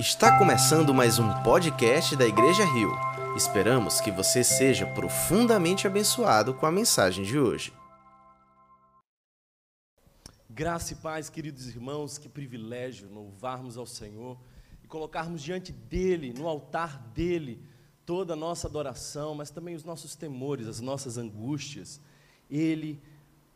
[0.00, 2.90] Está começando mais um podcast da Igreja Rio.
[3.36, 7.70] Esperamos que você seja profundamente abençoado com a mensagem de hoje.
[10.48, 14.38] Graça e paz, queridos irmãos, que privilégio louvarmos ao Senhor
[14.82, 17.62] e colocarmos diante dEle, no altar dEle,
[18.06, 22.00] toda a nossa adoração, mas também os nossos temores, as nossas angústias.
[22.48, 22.98] Ele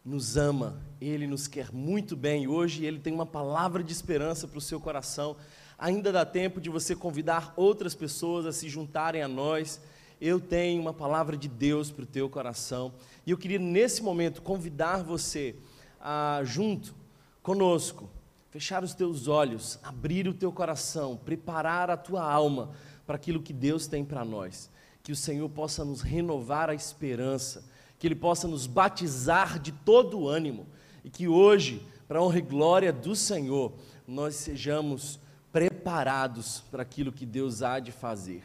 [0.05, 4.47] nos ama, Ele nos quer muito bem e hoje Ele tem uma palavra de esperança
[4.47, 5.39] para o seu coração
[5.79, 9.81] Ainda dá tempo de você convidar outras pessoas a se juntarem a nós.
[10.21, 12.93] Eu tenho uma palavra de Deus para o teu coração.
[13.27, 15.55] E eu queria, nesse momento, convidar você
[16.01, 16.95] a, junto
[17.43, 18.09] conosco,
[18.51, 22.71] fechar os teus olhos, abrir o teu coração, preparar a tua alma
[23.07, 24.71] para aquilo que Deus tem para nós.
[25.03, 27.65] Que o Senhor possa nos renovar a esperança,
[27.99, 30.67] que Ele possa nos batizar de todo o ânimo
[31.05, 33.73] e que hoje, para a honra e glória do Senhor,
[34.07, 35.19] nós sejamos
[35.55, 38.43] preparados para aquilo que Deus há de fazer.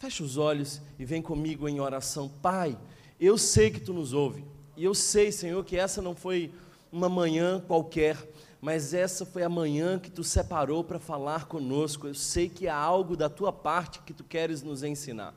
[0.00, 2.28] Feche os olhos e vem comigo em oração.
[2.28, 2.76] Pai,
[3.20, 4.44] eu sei que tu nos ouve.
[4.76, 6.52] E eu sei, Senhor, que essa não foi
[6.90, 8.16] uma manhã qualquer,
[8.60, 12.08] mas essa foi a manhã que tu separou para falar conosco.
[12.08, 15.32] Eu sei que há algo da tua parte que tu queres nos ensinar.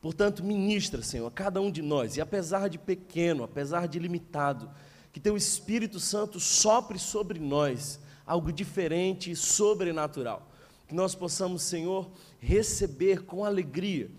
[0.00, 4.70] Portanto, ministra, Senhor, a cada um de nós, e apesar de pequeno, apesar de limitado,
[5.12, 10.46] que teu Espírito Santo sopre sobre nós algo diferente e sobrenatural.
[10.86, 12.06] Que nós possamos, Senhor,
[12.38, 14.10] receber com alegria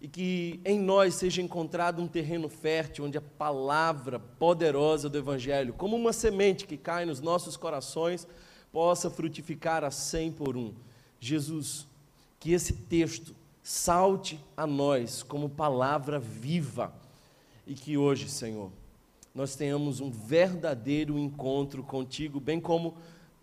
[0.00, 5.74] e que em nós seja encontrado um terreno fértil onde a palavra poderosa do Evangelho,
[5.74, 8.26] como uma semente que cai nos nossos corações,
[8.72, 10.72] possa frutificar a cem por um.
[11.18, 11.88] Jesus,
[12.38, 16.94] que esse texto salte a nós como palavra viva
[17.66, 18.70] e que hoje, Senhor,
[19.34, 22.94] nós tenhamos um verdadeiro encontro contigo, bem como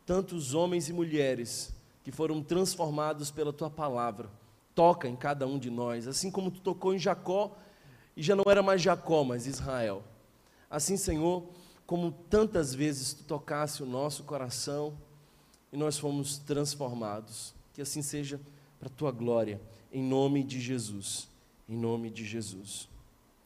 [0.05, 1.73] tantos homens e mulheres
[2.03, 4.29] que foram transformados pela tua palavra.
[4.75, 7.55] Toca em cada um de nós, assim como tu tocou em Jacó,
[8.15, 10.03] e já não era mais Jacó, mas Israel.
[10.69, 11.43] Assim, Senhor,
[11.85, 14.97] como tantas vezes tu tocasse o nosso coração
[15.71, 17.53] e nós fomos transformados.
[17.73, 18.39] Que assim seja
[18.79, 19.59] para a tua glória,
[19.91, 21.27] em nome de Jesus.
[21.67, 22.87] Em nome de Jesus.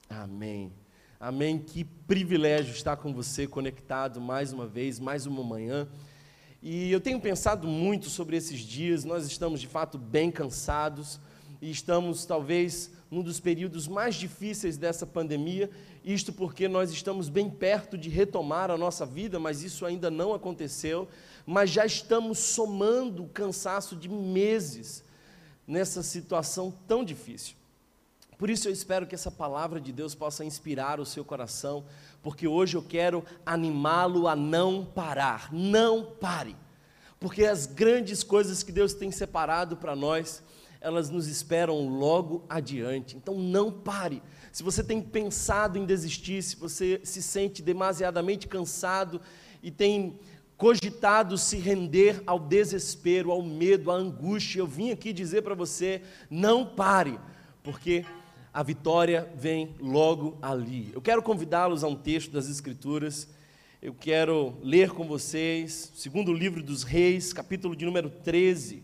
[0.10, 0.72] Amém.
[1.20, 1.60] Amém.
[1.60, 5.88] Que privilégio estar com você conectado mais uma vez, mais uma manhã.
[6.62, 11.20] E eu tenho pensado muito sobre esses dias, nós estamos de fato bem cansados
[11.62, 15.70] e estamos talvez num dos períodos mais difíceis dessa pandemia,
[16.04, 20.34] isto porque nós estamos bem perto de retomar a nossa vida, mas isso ainda não
[20.34, 21.08] aconteceu,
[21.46, 25.04] mas já estamos somando o cansaço de meses
[25.66, 27.56] nessa situação tão difícil.
[28.38, 31.86] Por isso eu espero que essa palavra de Deus possa inspirar o seu coração,
[32.22, 35.52] porque hoje eu quero animá-lo a não parar.
[35.52, 36.56] Não pare.
[37.20, 40.44] Porque as grandes coisas que Deus tem separado para nós,
[40.80, 43.16] elas nos esperam logo adiante.
[43.16, 44.22] Então não pare.
[44.52, 49.22] Se você tem pensado em desistir, se você se sente demasiadamente cansado
[49.62, 50.20] e tem
[50.58, 56.02] cogitado se render ao desespero, ao medo, à angústia, eu vim aqui dizer para você:
[56.30, 57.20] não pare,
[57.64, 58.06] porque
[58.58, 60.90] a vitória vem logo ali.
[60.92, 63.28] Eu quero convidá-los a um texto das Escrituras.
[63.80, 68.82] Eu quero ler com vocês, segundo livro dos Reis, capítulo de número 13.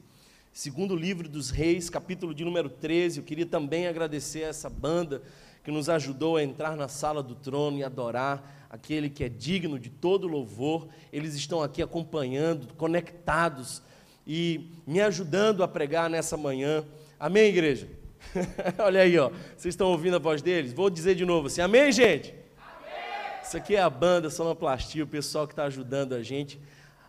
[0.54, 3.18] Segundo livro dos Reis, capítulo de número 13.
[3.18, 5.24] Eu queria também agradecer a essa banda
[5.64, 9.80] que nos ajudou a entrar na sala do trono e adorar aquele que é digno
[9.80, 10.88] de todo louvor.
[11.12, 13.82] Eles estão aqui acompanhando, conectados
[14.28, 16.86] e me ajudando a pregar nessa manhã.
[17.20, 18.03] Amém, igreja?
[18.80, 19.30] Olha aí, ó.
[19.56, 20.74] Vocês estão ouvindo a voz deles?
[20.74, 22.34] Vou dizer de novo assim: Amém, gente?
[22.58, 23.44] Amém.
[23.44, 26.60] Isso aqui é a banda Sonoplastia, o pessoal que está ajudando a gente.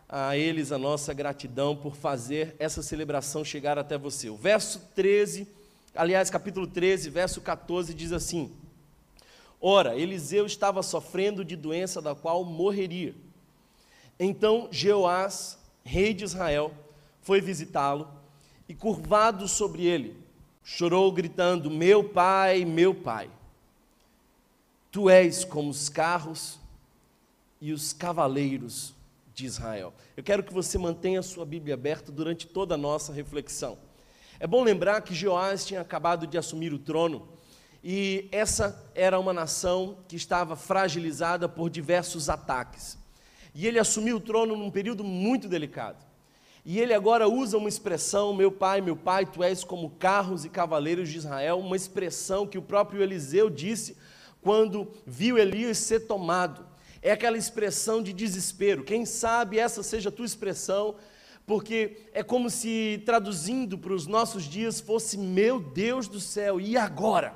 [0.08, 4.28] A eles a nossa gratidão por fazer essa celebração chegar até você.
[4.28, 5.48] O verso 13,
[5.94, 8.52] aliás, capítulo 13, verso 14 diz assim:
[9.60, 13.14] Ora, Eliseu estava sofrendo de doença da qual morreria.
[14.20, 16.72] Então Jeoás, rei de Israel,
[17.22, 18.08] foi visitá-lo
[18.68, 20.16] e curvado sobre ele,
[20.64, 23.30] chorou gritando: Meu pai, meu pai,
[24.90, 26.58] tu és como os carros
[27.60, 28.94] e os cavaleiros
[29.34, 29.92] de Israel.
[30.16, 33.76] Eu quero que você mantenha a sua Bíblia aberta durante toda a nossa reflexão.
[34.40, 37.28] É bom lembrar que Joás tinha acabado de assumir o trono
[37.82, 42.96] e essa era uma nação que estava fragilizada por diversos ataques.
[43.54, 46.02] E ele assumiu o trono num período muito delicado.
[46.64, 50.48] E ele agora usa uma expressão, meu pai, meu pai, tu és como carros e
[50.48, 53.96] cavaleiros de Israel, uma expressão que o próprio Eliseu disse
[54.40, 56.66] quando viu Elias ser tomado.
[57.02, 58.82] É aquela expressão de desespero.
[58.82, 60.96] Quem sabe essa seja a tua expressão
[61.46, 66.76] porque é como se traduzindo para os nossos dias fosse: Meu Deus do céu, e
[66.76, 67.34] agora?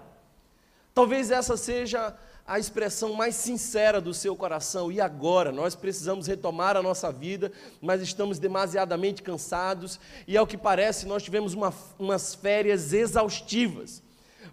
[0.95, 2.17] Talvez essa seja
[2.49, 4.91] a expressão mais sincera do seu coração.
[4.91, 5.53] E agora?
[5.53, 11.23] Nós precisamos retomar a nossa vida, mas estamos demasiadamente cansados e, ao que parece, nós
[11.23, 14.03] tivemos uma, umas férias exaustivas.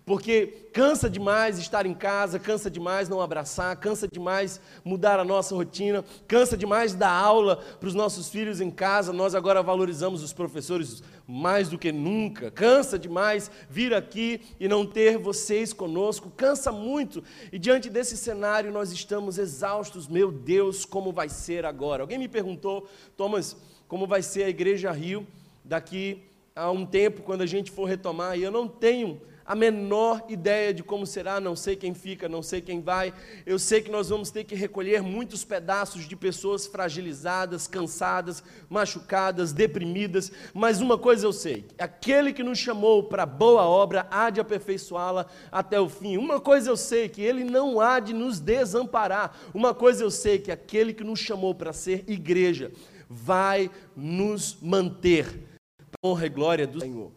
[0.06, 5.56] Porque cansa demais estar em casa, cansa demais não abraçar, cansa demais mudar a nossa
[5.56, 9.12] rotina, cansa demais dar aula para os nossos filhos em casa.
[9.12, 12.52] Nós agora valorizamos os professores mais do que nunca.
[12.52, 17.24] Cansa demais vir aqui e não ter vocês conosco, cansa muito.
[17.52, 20.08] E diante desse cenário nós estamos exaustos.
[20.08, 22.04] Meu Deus, como vai ser agora?
[22.04, 22.88] Alguém me perguntou,
[23.18, 23.58] Thomas,
[23.88, 25.26] como vai ser a Igreja Rio
[25.64, 26.24] daqui
[26.56, 28.38] a um tempo quando a gente for retomar?
[28.38, 32.42] E eu não tenho a menor ideia de como será, não sei quem fica, não
[32.42, 33.14] sei quem vai.
[33.46, 39.54] Eu sei que nós vamos ter que recolher muitos pedaços de pessoas fragilizadas, cansadas, machucadas,
[39.54, 44.42] deprimidas, mas uma coisa eu sei: aquele que nos chamou para boa obra há de
[44.42, 46.18] aperfeiçoá-la até o fim.
[46.18, 49.38] Uma coisa eu sei: que ele não há de nos desamparar.
[49.54, 52.72] Uma coisa eu sei: que aquele que nos chamou para ser igreja
[53.08, 55.28] vai nos manter.
[55.78, 57.12] Para honra e glória do Senhor.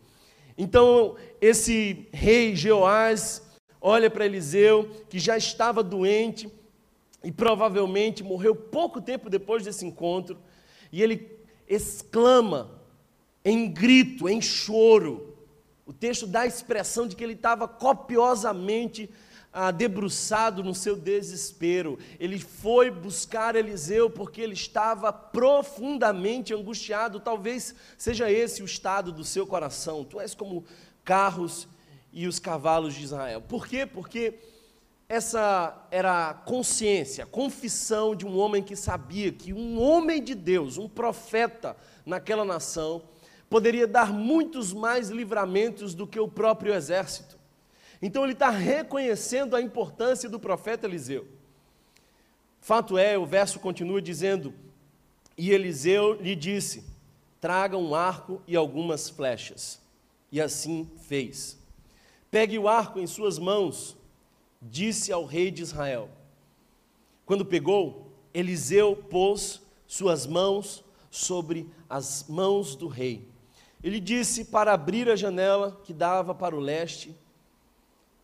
[0.60, 3.48] Então, esse rei Jeoás
[3.80, 6.50] olha para Eliseu, que já estava doente
[7.22, 10.36] e provavelmente morreu pouco tempo depois desse encontro,
[10.90, 11.38] e ele
[11.68, 12.82] exclama
[13.44, 15.36] em grito, em choro.
[15.86, 19.08] O texto dá a expressão de que ele estava copiosamente
[19.60, 21.98] ah, debruçado no seu desespero.
[22.20, 27.18] Ele foi buscar Eliseu porque ele estava profundamente angustiado.
[27.18, 30.04] Talvez seja esse o estado do seu coração.
[30.04, 30.64] Tu és como
[31.02, 31.66] carros
[32.12, 33.40] e os cavalos de Israel.
[33.40, 33.84] Por quê?
[33.84, 34.38] Porque
[35.08, 40.36] essa era a consciência, a confissão de um homem que sabia que um homem de
[40.36, 41.76] Deus, um profeta
[42.06, 43.02] naquela nação,
[43.50, 47.37] poderia dar muitos mais livramentos do que o próprio exército.
[48.00, 51.26] Então ele está reconhecendo a importância do profeta Eliseu.
[52.60, 54.54] Fato é, o verso continua dizendo:
[55.36, 56.84] E Eliseu lhe disse:
[57.40, 59.80] Traga um arco e algumas flechas.
[60.30, 61.58] E assim fez.
[62.30, 63.96] Pegue o arco em suas mãos,
[64.60, 66.10] disse ao rei de Israel.
[67.24, 73.26] Quando pegou, Eliseu pôs suas mãos sobre as mãos do rei.
[73.82, 77.16] Ele disse para abrir a janela que dava para o leste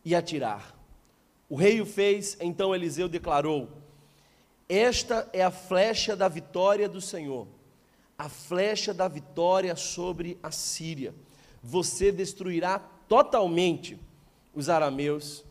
[0.04, 0.74] e atirar.
[1.48, 3.68] O rei o fez, então Eliseu declarou:
[4.68, 7.46] Esta é a flecha da vitória do Senhor,
[8.18, 11.14] a flecha da vitória sobre a Síria.
[11.62, 12.78] Você destruirá
[13.08, 13.98] totalmente
[14.54, 15.44] os arameus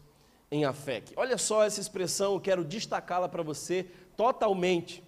[0.52, 1.14] em Afec.
[1.16, 5.04] Olha só essa expressão, eu quero destacá-la para você totalmente.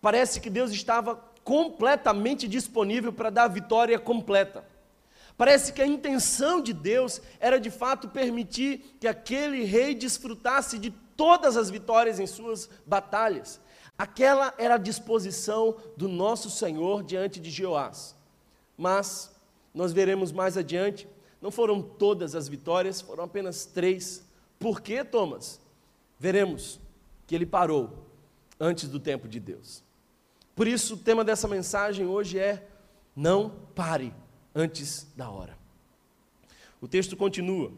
[0.00, 1.14] Parece que Deus estava
[1.44, 4.64] completamente disponível para dar a vitória completa.
[5.36, 10.90] Parece que a intenção de Deus era de fato permitir que aquele rei desfrutasse de
[11.16, 13.60] todas as vitórias em suas batalhas.
[13.98, 18.14] Aquela era a disposição do nosso Senhor diante de Jeoás.
[18.76, 19.32] Mas,
[19.72, 21.08] nós veremos mais adiante,
[21.40, 24.24] não foram todas as vitórias, foram apenas três.
[24.58, 25.60] Por quê, Thomas?
[26.18, 26.80] Veremos
[27.26, 28.06] que ele parou
[28.58, 29.82] antes do tempo de Deus.
[30.54, 32.66] Por isso, o tema dessa mensagem hoje é:
[33.14, 34.12] não pare
[34.54, 35.56] antes da hora.
[36.80, 37.72] O texto continua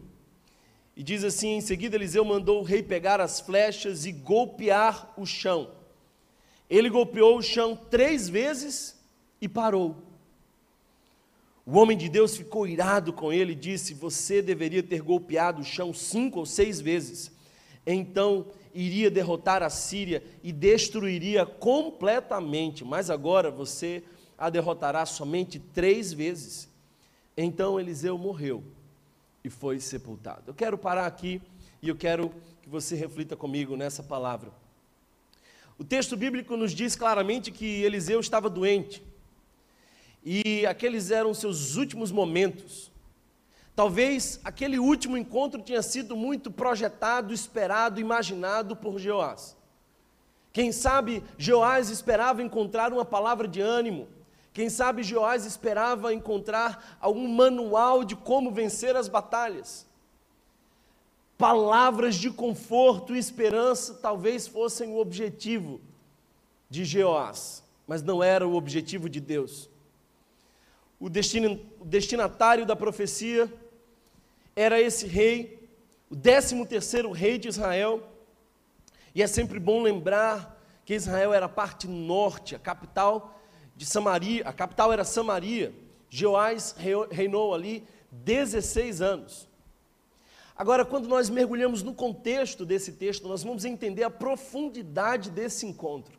[0.97, 5.25] e diz assim: em seguida, Eliseu mandou o rei pegar as flechas e golpear o
[5.25, 5.71] chão.
[6.69, 8.97] Ele golpeou o chão três vezes
[9.41, 9.97] e parou.
[11.65, 15.65] O homem de Deus ficou irado com ele e disse: Você deveria ter golpeado o
[15.65, 17.31] chão cinco ou seis vezes.
[17.87, 22.85] Então iria derrotar a Síria e destruiria completamente.
[22.85, 24.03] Mas agora você
[24.39, 26.69] a derrotará somente três vezes.
[27.37, 28.63] Então Eliseu morreu
[29.45, 30.43] e foi sepultado.
[30.47, 31.41] Eu quero parar aqui
[31.81, 34.51] e eu quero que você reflita comigo nessa palavra.
[35.79, 39.03] O texto bíblico nos diz claramente que Eliseu estava doente
[40.25, 42.91] e aqueles eram seus últimos momentos.
[43.77, 49.55] Talvez aquele último encontro tinha sido muito projetado, esperado, imaginado por Jeoás.
[50.53, 54.09] Quem sabe Jeoás esperava encontrar uma palavra de ânimo,
[54.57, 59.87] quem sabe Joás esperava encontrar algum manual de como vencer as batalhas.
[61.37, 65.79] Palavras de conforto e esperança talvez fossem o objetivo
[66.71, 69.69] de Jeoás, mas não era o objetivo de Deus.
[70.99, 73.53] O, o destinatário da profecia
[74.57, 75.69] era esse rei,
[76.09, 78.09] o décimo terceiro rei de Israel,
[79.15, 83.35] e é sempre bom lembrar que Israel era a parte norte, a capital
[83.77, 85.75] de Samaria, a capital era Samaria.
[86.09, 86.75] Joás
[87.11, 89.49] reinou ali 16 anos.
[90.57, 96.19] Agora, quando nós mergulhamos no contexto desse texto, nós vamos entender a profundidade desse encontro.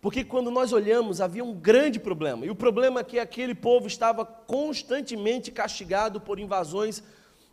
[0.00, 2.46] Porque quando nós olhamos, havia um grande problema.
[2.46, 7.02] E o problema é que aquele povo estava constantemente castigado por invasões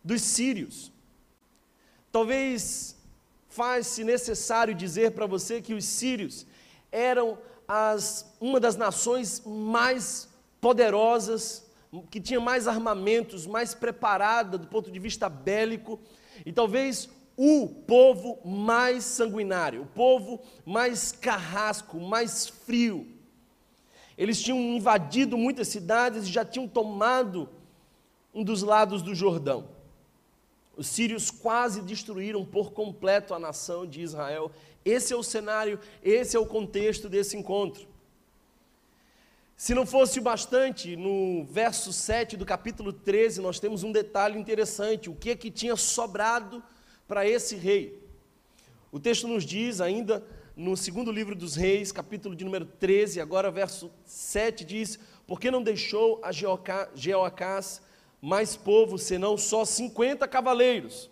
[0.04, 0.92] dos sírios.
[2.12, 2.96] Talvez
[3.48, 6.46] faz-se necessário dizer para você que os sírios
[6.92, 7.36] eram
[7.68, 10.28] as, uma das nações mais
[10.60, 11.66] poderosas,
[12.10, 15.98] que tinha mais armamentos, mais preparada do ponto de vista bélico,
[16.44, 23.06] e talvez o povo mais sanguinário, o povo mais carrasco, mais frio.
[24.16, 27.48] Eles tinham invadido muitas cidades e já tinham tomado
[28.34, 29.75] um dos lados do Jordão.
[30.76, 34.52] Os sírios quase destruíram por completo a nação de Israel.
[34.84, 37.88] Esse é o cenário, esse é o contexto desse encontro.
[39.56, 44.38] Se não fosse o bastante, no verso 7 do capítulo 13, nós temos um detalhe
[44.38, 46.62] interessante: o que é que tinha sobrado
[47.08, 47.98] para esse rei.
[48.92, 50.22] O texto nos diz ainda
[50.54, 55.62] no segundo livro dos reis, capítulo de número 13, agora verso 7 diz: Porque não
[55.62, 57.80] deixou a Jeoacás
[58.20, 61.10] mais povo, senão só 50 cavaleiros.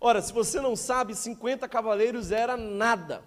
[0.00, 3.22] Ora, se você não sabe, 50 cavaleiros era nada.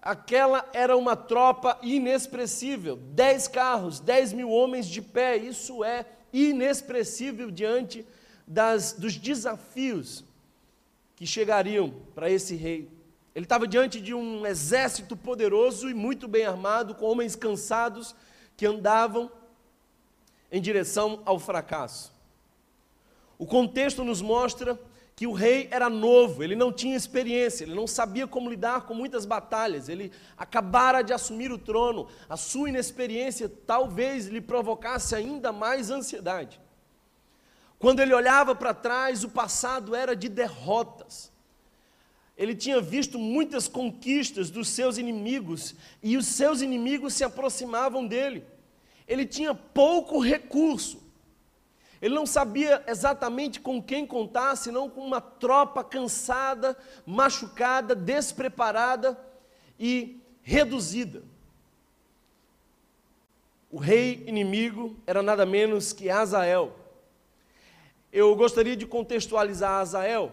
[0.00, 7.50] Aquela era uma tropa inexpressível, 10 carros, 10 mil homens de pé, isso é inexpressível
[7.50, 8.04] diante
[8.46, 10.24] das, dos desafios
[11.14, 12.90] que chegariam para esse rei.
[13.34, 18.14] Ele estava diante de um exército poderoso e muito bem armado, com homens cansados
[18.56, 19.30] que andavam
[20.52, 22.12] em direção ao fracasso.
[23.38, 24.78] O contexto nos mostra
[25.16, 28.94] que o rei era novo, ele não tinha experiência, ele não sabia como lidar com
[28.94, 35.52] muitas batalhas, ele acabara de assumir o trono, a sua inexperiência talvez lhe provocasse ainda
[35.52, 36.60] mais ansiedade.
[37.78, 41.32] Quando ele olhava para trás, o passado era de derrotas.
[42.36, 48.44] Ele tinha visto muitas conquistas dos seus inimigos e os seus inimigos se aproximavam dele.
[49.12, 51.02] Ele tinha pouco recurso.
[52.00, 59.18] Ele não sabia exatamente com quem contar, senão com uma tropa cansada, machucada, despreparada
[59.78, 61.22] e reduzida.
[63.70, 66.74] O rei inimigo era nada menos que Azael.
[68.10, 70.32] Eu gostaria de contextualizar Azael,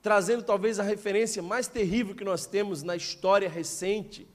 [0.00, 4.28] trazendo talvez a referência mais terrível que nós temos na história recente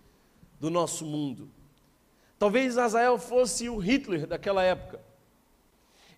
[0.60, 1.50] do nosso mundo.
[2.39, 5.01] Talvez Azael fosse o Hitler daquela época.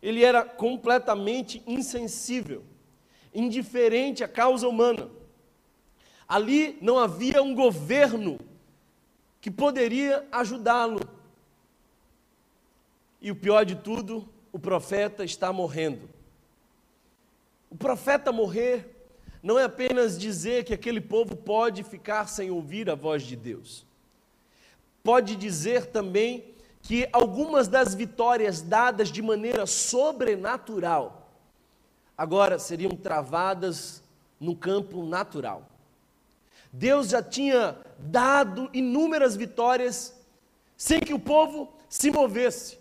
[0.01, 2.63] Ele era completamente insensível,
[3.33, 5.09] indiferente à causa humana.
[6.27, 8.39] Ali não havia um governo
[9.41, 10.99] que poderia ajudá-lo.
[13.21, 16.09] E o pior de tudo, o profeta está morrendo.
[17.69, 18.95] O profeta morrer
[19.41, 23.88] não é apenas dizer que aquele povo pode ficar sem ouvir a voz de Deus.
[25.03, 31.29] Pode dizer também que algumas das vitórias dadas de maneira sobrenatural
[32.17, 34.03] agora seriam travadas
[34.39, 35.65] no campo natural.
[36.71, 40.15] Deus já tinha dado inúmeras vitórias
[40.75, 42.77] sem que o povo se movesse.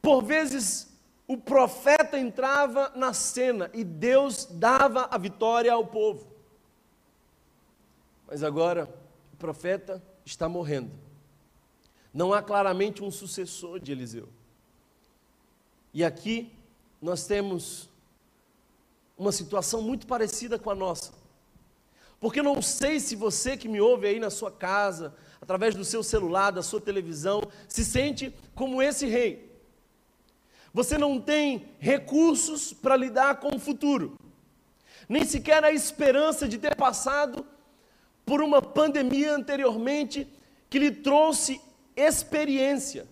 [0.00, 0.92] Por vezes
[1.26, 6.26] o profeta entrava na cena e Deus dava a vitória ao povo.
[8.26, 8.88] Mas agora
[9.32, 10.90] o profeta está morrendo.
[12.12, 14.28] Não há claramente um sucessor de Eliseu.
[15.92, 16.52] E aqui
[17.00, 17.88] nós temos
[19.16, 21.12] uma situação muito parecida com a nossa.
[22.20, 26.02] Porque não sei se você que me ouve aí na sua casa, através do seu
[26.02, 29.54] celular, da sua televisão, se sente como esse rei
[30.74, 34.18] você não tem recursos para lidar com o futuro,
[35.08, 37.46] nem sequer a esperança de ter passado
[38.24, 40.26] por uma pandemia anteriormente
[40.70, 41.60] que lhe trouxe
[41.96, 43.06] experiência.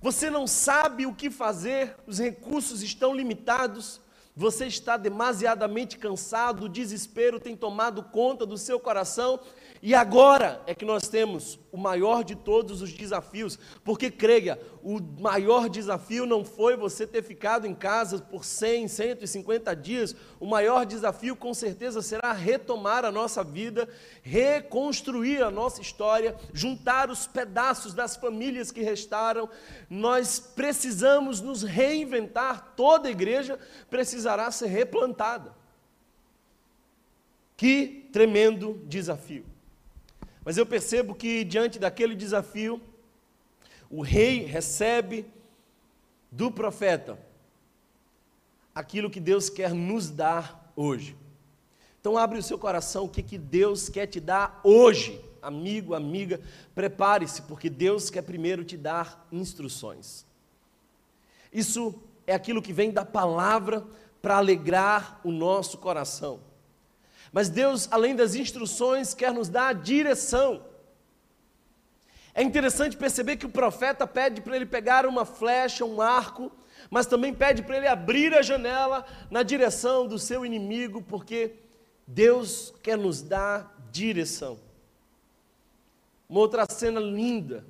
[0.00, 4.00] Você não sabe o que fazer, os recursos estão limitados,
[4.36, 9.40] você está demasiadamente cansado, o desespero tem tomado conta do seu coração
[9.82, 14.98] e agora é que nós temos o maior de todos os desafios, porque creia, o
[15.20, 20.86] maior desafio não foi você ter ficado em casa por 100, 150 dias, o maior
[20.86, 23.88] desafio com certeza será retomar a nossa vida,
[24.22, 29.48] reconstruir a nossa história, juntar os pedaços das famílias que restaram.
[29.90, 33.58] Nós precisamos nos reinventar, toda igreja
[33.90, 35.54] precisará ser replantada.
[37.56, 39.55] Que tremendo desafio.
[40.46, 42.80] Mas eu percebo que diante daquele desafio,
[43.90, 45.26] o rei recebe
[46.30, 47.18] do profeta
[48.72, 51.16] aquilo que Deus quer nos dar hoje.
[52.00, 55.20] Então abre o seu coração, o que, que Deus quer te dar hoje.
[55.42, 56.40] Amigo, amiga,
[56.76, 60.24] prepare-se, porque Deus quer primeiro te dar instruções.
[61.52, 61.92] Isso
[62.24, 63.84] é aquilo que vem da palavra
[64.22, 66.38] para alegrar o nosso coração.
[67.36, 70.64] Mas Deus, além das instruções, quer nos dar a direção.
[72.34, 76.50] É interessante perceber que o profeta pede para ele pegar uma flecha, um arco,
[76.88, 81.56] mas também pede para ele abrir a janela na direção do seu inimigo, porque
[82.06, 84.58] Deus quer nos dar direção.
[86.30, 87.66] Uma outra cena linda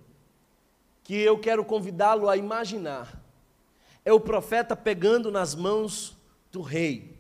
[1.02, 3.20] que eu quero convidá-lo a imaginar
[4.04, 6.16] é o profeta pegando nas mãos
[6.52, 7.15] do rei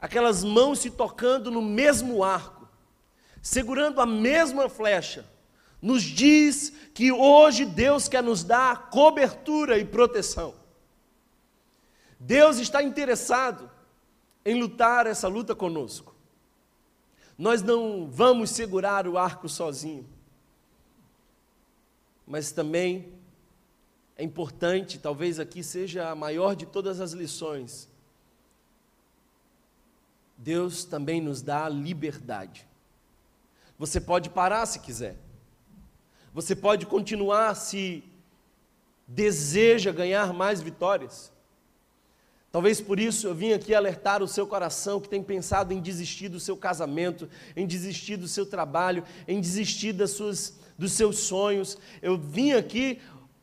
[0.00, 2.68] aquelas mãos se tocando no mesmo arco,
[3.42, 5.26] segurando a mesma flecha,
[5.80, 10.54] nos diz que hoje Deus quer nos dar cobertura e proteção.
[12.18, 13.70] Deus está interessado
[14.44, 16.14] em lutar essa luta conosco.
[17.36, 20.06] Nós não vamos segurar o arco sozinho.
[22.26, 23.14] Mas também
[24.16, 27.88] é importante, talvez aqui seja a maior de todas as lições,
[30.40, 32.66] Deus também nos dá liberdade.
[33.78, 35.16] Você pode parar se quiser.
[36.32, 38.02] Você pode continuar se
[39.06, 41.30] deseja ganhar mais vitórias.
[42.50, 46.30] Talvez por isso eu vim aqui alertar o seu coração que tem pensado em desistir
[46.30, 51.76] do seu casamento, em desistir do seu trabalho, em desistir das suas, dos seus sonhos.
[52.00, 52.98] Eu vim aqui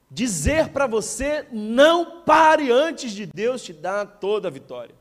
[0.10, 4.96] dizer para você: não pare antes de Deus te dar toda a vitória.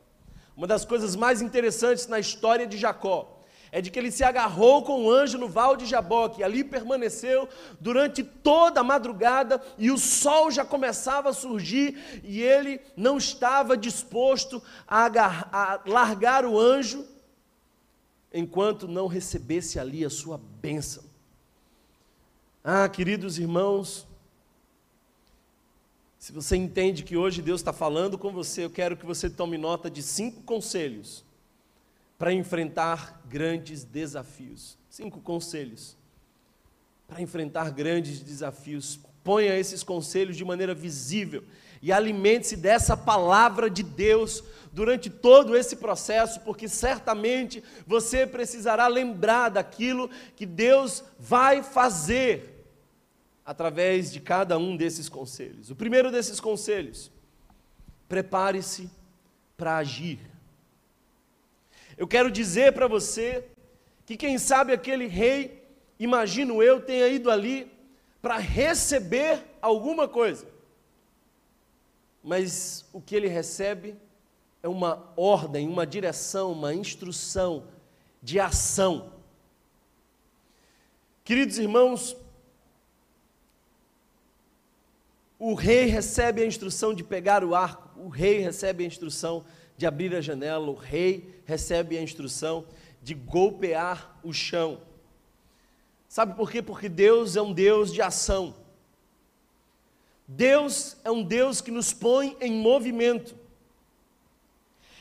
[0.56, 3.36] Uma das coisas mais interessantes na história de Jacó
[3.70, 6.64] é de que ele se agarrou com o anjo no val de Jaboque, e ali
[6.64, 7.46] permaneceu
[7.78, 13.76] durante toda a madrugada, e o sol já começava a surgir, e ele não estava
[13.76, 17.04] disposto a, agarrar, a largar o anjo,
[18.32, 21.04] enquanto não recebesse ali a sua bênção.
[22.64, 24.06] Ah, queridos irmãos,
[26.26, 29.56] se você entende que hoje Deus está falando com você, eu quero que você tome
[29.56, 31.24] nota de cinco conselhos
[32.18, 34.76] para enfrentar grandes desafios.
[34.90, 35.96] Cinco conselhos
[37.06, 38.98] para enfrentar grandes desafios.
[39.22, 41.44] Ponha esses conselhos de maneira visível
[41.80, 49.50] e alimente-se dessa palavra de Deus durante todo esse processo, porque certamente você precisará lembrar
[49.50, 52.55] daquilo que Deus vai fazer
[53.46, 55.70] através de cada um desses conselhos.
[55.70, 57.12] O primeiro desses conselhos,
[58.08, 58.90] prepare-se
[59.56, 60.18] para agir.
[61.96, 63.46] Eu quero dizer para você
[64.04, 65.64] que, quem sabe, aquele rei,
[65.96, 67.70] imagino eu, tenha ido ali
[68.20, 70.48] para receber alguma coisa,
[72.24, 73.94] mas o que ele recebe
[74.60, 77.68] é uma ordem, uma direção, uma instrução
[78.20, 79.12] de ação.
[81.22, 82.16] Queridos irmãos,
[85.38, 89.44] O rei recebe a instrução de pegar o arco, o rei recebe a instrução
[89.76, 92.64] de abrir a janela, o rei recebe a instrução
[93.02, 94.80] de golpear o chão.
[96.08, 96.62] Sabe por quê?
[96.62, 98.54] Porque Deus é um Deus de ação.
[100.26, 103.36] Deus é um Deus que nos põe em movimento.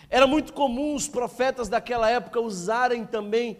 [0.10, 3.58] Era muito comum os profetas daquela época usarem também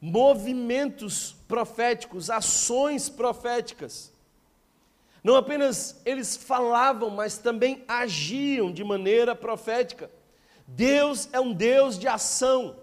[0.00, 4.12] movimentos proféticos, ações proféticas.
[5.22, 10.10] Não apenas eles falavam, mas também agiam de maneira profética.
[10.66, 12.76] Deus é um Deus de ação.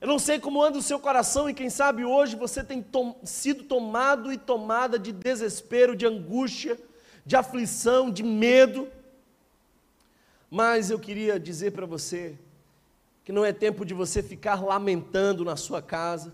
[0.00, 3.18] Eu não sei como anda o seu coração e quem sabe hoje você tem tom,
[3.24, 6.78] sido tomado e tomada de desespero, de angústia,
[7.26, 8.88] de aflição, de medo.
[10.48, 12.38] Mas eu queria dizer para você
[13.24, 16.32] que não é tempo de você ficar lamentando na sua casa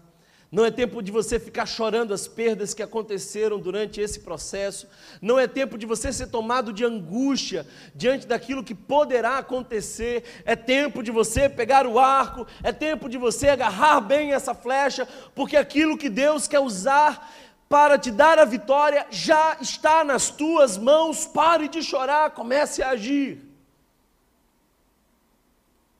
[0.54, 4.86] não é tempo de você ficar chorando as perdas que aconteceram durante esse processo.
[5.20, 10.22] Não é tempo de você ser tomado de angústia diante daquilo que poderá acontecer.
[10.44, 15.08] É tempo de você pegar o arco, é tempo de você agarrar bem essa flecha,
[15.34, 17.34] porque aquilo que Deus quer usar
[17.68, 21.26] para te dar a vitória já está nas tuas mãos.
[21.26, 23.53] Pare de chorar, comece a agir.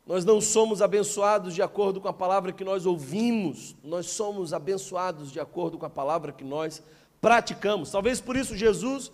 [0.06, 5.32] Nós não somos abençoados de acordo com a palavra que nós ouvimos, nós somos abençoados
[5.32, 6.82] de acordo com a palavra que nós
[7.20, 7.90] praticamos.
[7.90, 9.10] Talvez por isso Jesus,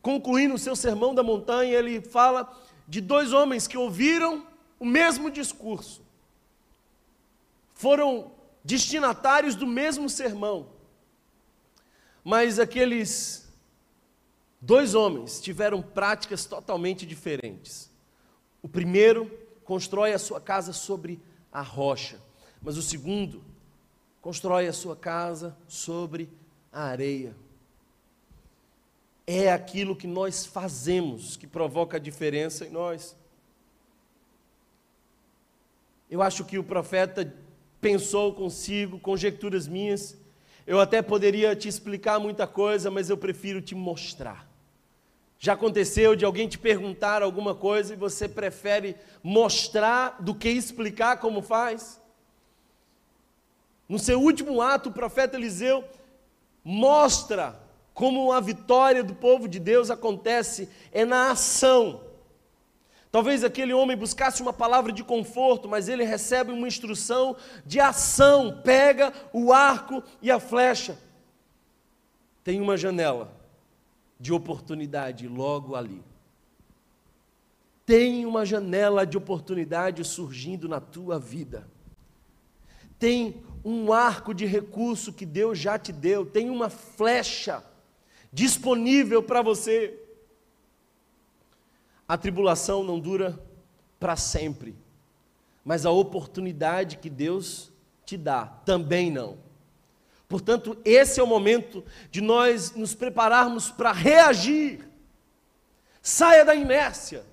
[0.00, 2.50] concluindo o seu sermão da montanha, ele fala
[2.88, 4.46] de dois homens que ouviram
[4.80, 6.00] o mesmo discurso.
[7.74, 8.32] Foram
[8.64, 10.68] destinatários do mesmo sermão.
[12.24, 13.52] Mas aqueles
[14.60, 17.90] dois homens tiveram práticas totalmente diferentes.
[18.62, 19.30] O primeiro
[19.66, 21.20] constrói a sua casa sobre
[21.52, 22.18] a rocha,
[22.62, 23.44] mas o segundo
[24.22, 26.30] constrói a sua casa sobre
[26.72, 27.34] a areia.
[29.26, 33.16] É aquilo que nós fazemos que provoca a diferença em nós.
[36.08, 37.34] Eu acho que o profeta
[37.80, 40.16] pensou consigo, conjecturas minhas.
[40.64, 44.48] Eu até poderia te explicar muita coisa, mas eu prefiro te mostrar.
[45.38, 51.18] Já aconteceu de alguém te perguntar alguma coisa e você prefere mostrar do que explicar
[51.18, 52.00] como faz?
[53.88, 55.84] No seu último ato, o profeta Eliseu
[56.64, 57.60] mostra
[57.92, 62.00] como a vitória do povo de Deus acontece é na ação.
[63.12, 68.60] Talvez aquele homem buscasse uma palavra de conforto, mas ele recebe uma instrução de ação.
[68.64, 70.98] Pega o arco e a flecha.
[72.42, 73.35] Tem uma janela
[74.18, 76.02] de oportunidade logo ali.
[77.84, 81.68] Tem uma janela de oportunidade surgindo na tua vida.
[82.98, 86.26] Tem um arco de recurso que Deus já te deu.
[86.26, 87.62] Tem uma flecha
[88.32, 90.02] disponível para você.
[92.08, 93.38] A tribulação não dura
[93.98, 94.74] para sempre,
[95.64, 97.72] mas a oportunidade que Deus
[98.04, 99.45] te dá também não.
[100.28, 104.88] Portanto, esse é o momento de nós nos prepararmos para reagir.
[106.02, 107.24] Saia da inércia.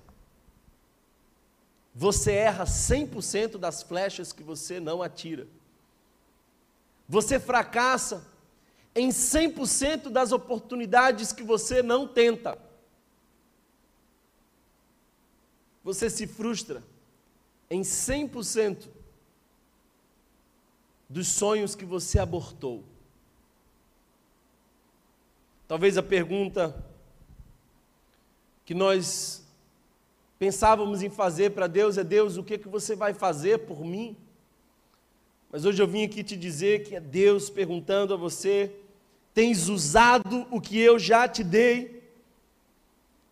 [1.94, 5.46] Você erra 100% das flechas que você não atira.
[7.08, 8.26] Você fracassa
[8.94, 12.58] em 100% das oportunidades que você não tenta.
[15.84, 16.82] você se frustra
[17.68, 18.88] em 100%
[21.14, 22.82] dos sonhos que você abortou.
[25.68, 26.84] Talvez a pergunta
[28.64, 29.46] que nós
[30.40, 34.16] pensávamos em fazer para Deus é: Deus, o que, que você vai fazer por mim?
[35.52, 38.74] Mas hoje eu vim aqui te dizer que é Deus perguntando a você:
[39.32, 42.02] tens usado o que eu já te dei?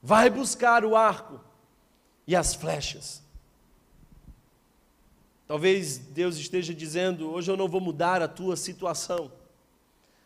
[0.01, 1.41] Vai buscar o arco
[2.29, 3.22] e as flechas.
[5.53, 9.31] Talvez Deus esteja dizendo: hoje eu não vou mudar a tua situação,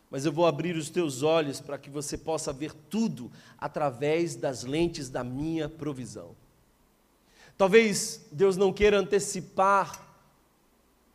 [0.09, 4.63] mas eu vou abrir os teus olhos para que você possa ver tudo através das
[4.63, 6.33] lentes da minha provisão.
[7.57, 10.01] Talvez Deus não queira antecipar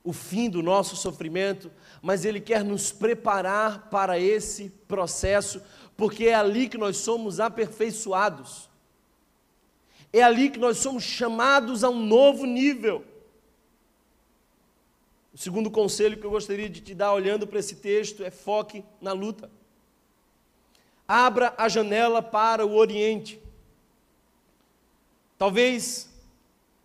[0.05, 1.73] o fim do nosso sofrimento,
[2.03, 5.63] mas Ele quer nos preparar para esse processo,
[5.97, 8.69] porque é ali que nós somos aperfeiçoados.
[10.13, 13.11] É ali que nós somos chamados a um novo nível.
[15.33, 18.85] O segundo conselho que eu gostaria de te dar olhando para esse texto é foque
[19.01, 19.51] na luta.
[21.09, 23.41] Abra a janela para o Oriente.
[25.39, 26.11] Talvez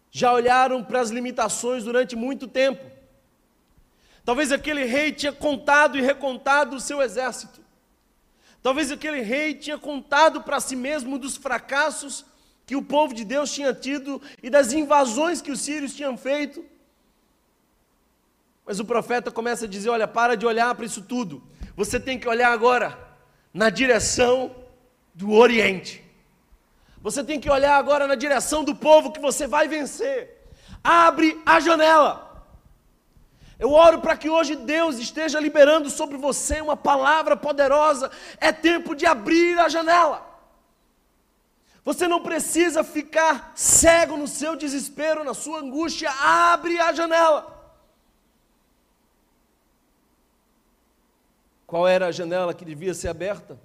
[0.10, 2.84] já olharam para as limitações durante muito tempo.
[4.24, 7.62] Talvez aquele rei tinha contado e recontado o seu exército.
[8.64, 12.26] Talvez aquele rei tinha contado para si mesmo dos fracassos
[12.66, 16.66] que o povo de Deus tinha tido e das invasões que os sírios tinham feito.
[18.68, 21.42] Mas o profeta começa a dizer: olha, para de olhar para isso tudo.
[21.74, 23.00] Você tem que olhar agora
[23.54, 24.54] na direção
[25.16, 26.04] do Oriente.
[27.02, 30.52] Você tem que olhar agora na direção do povo que você vai vencer.
[30.84, 32.46] Abre a janela.
[33.58, 38.12] Eu oro para que hoje Deus esteja liberando sobre você uma palavra poderosa.
[38.40, 40.28] É tempo de abrir a janela.
[41.86, 46.12] Você não precisa ficar cego no seu desespero, na sua angústia.
[46.12, 47.57] Abre a janela.
[51.68, 53.60] Qual era a janela que devia ser aberta?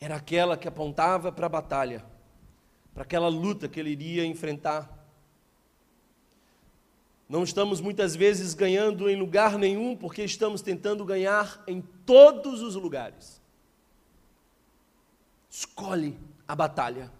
[0.00, 2.02] Era aquela que apontava para a batalha,
[2.94, 4.90] para aquela luta que ele iria enfrentar.
[7.28, 12.74] Não estamos muitas vezes ganhando em lugar nenhum, porque estamos tentando ganhar em todos os
[12.74, 13.40] lugares.
[15.50, 17.12] Escolhe a batalha.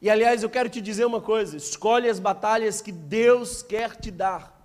[0.00, 4.10] E aliás, eu quero te dizer uma coisa: escolhe as batalhas que Deus quer te
[4.10, 4.55] dar.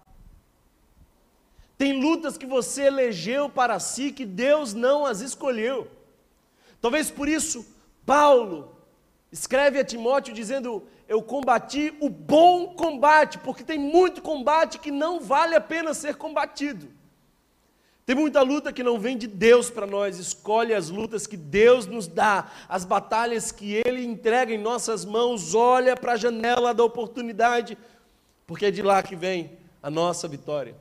[1.81, 5.87] Tem lutas que você elegeu para si que Deus não as escolheu.
[6.79, 7.65] Talvez por isso,
[8.05, 8.75] Paulo
[9.31, 15.19] escreve a Timóteo dizendo: Eu combati o bom combate, porque tem muito combate que não
[15.19, 16.87] vale a pena ser combatido.
[18.05, 21.87] Tem muita luta que não vem de Deus para nós, escolhe as lutas que Deus
[21.87, 26.83] nos dá, as batalhas que Ele entrega em nossas mãos, olha para a janela da
[26.83, 27.75] oportunidade,
[28.45, 30.75] porque é de lá que vem a nossa vitória.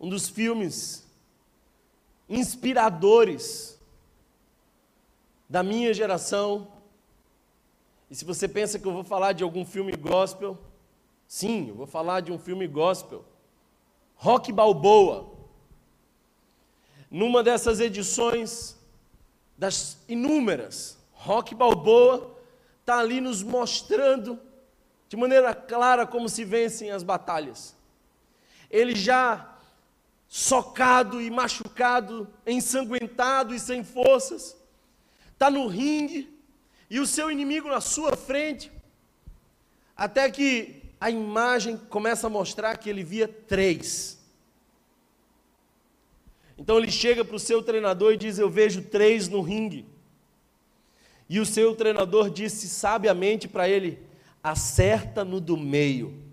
[0.00, 1.06] Um dos filmes
[2.28, 3.78] inspiradores
[5.48, 6.68] da minha geração.
[8.08, 10.56] E se você pensa que eu vou falar de algum filme gospel,
[11.26, 13.24] sim, eu vou falar de um filme gospel.
[14.14, 15.30] Rock Balboa.
[17.10, 18.76] Numa dessas edições,
[19.58, 22.36] das inúmeras, Rock Balboa
[22.80, 24.38] está ali nos mostrando
[25.08, 27.76] de maneira clara como se vencem as batalhas.
[28.70, 29.58] Ele já
[30.32, 34.56] socado e machucado, ensanguentado e sem forças,
[35.32, 36.32] está no ringue
[36.88, 38.70] e o seu inimigo na sua frente,
[39.96, 44.20] até que a imagem começa a mostrar que ele via três.
[46.56, 49.84] Então ele chega para o seu treinador e diz: Eu vejo três no ringue.
[51.28, 53.98] E o seu treinador disse sabiamente para ele:
[54.42, 56.29] Acerta no do meio.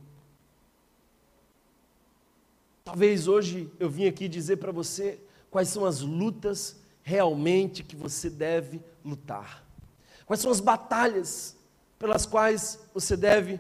[2.88, 5.20] Talvez hoje eu vim aqui dizer para você
[5.52, 9.62] quais são as lutas realmente que você deve lutar.
[10.26, 11.58] Quais são as batalhas
[12.00, 13.60] pelas quais você deve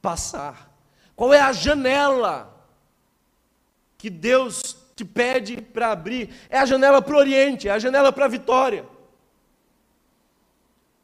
[0.00, 0.74] passar.
[1.14, 2.66] Qual é a janela
[3.98, 6.30] que Deus te pede para abrir?
[6.48, 8.86] É a janela para o Oriente, é a janela para a vitória.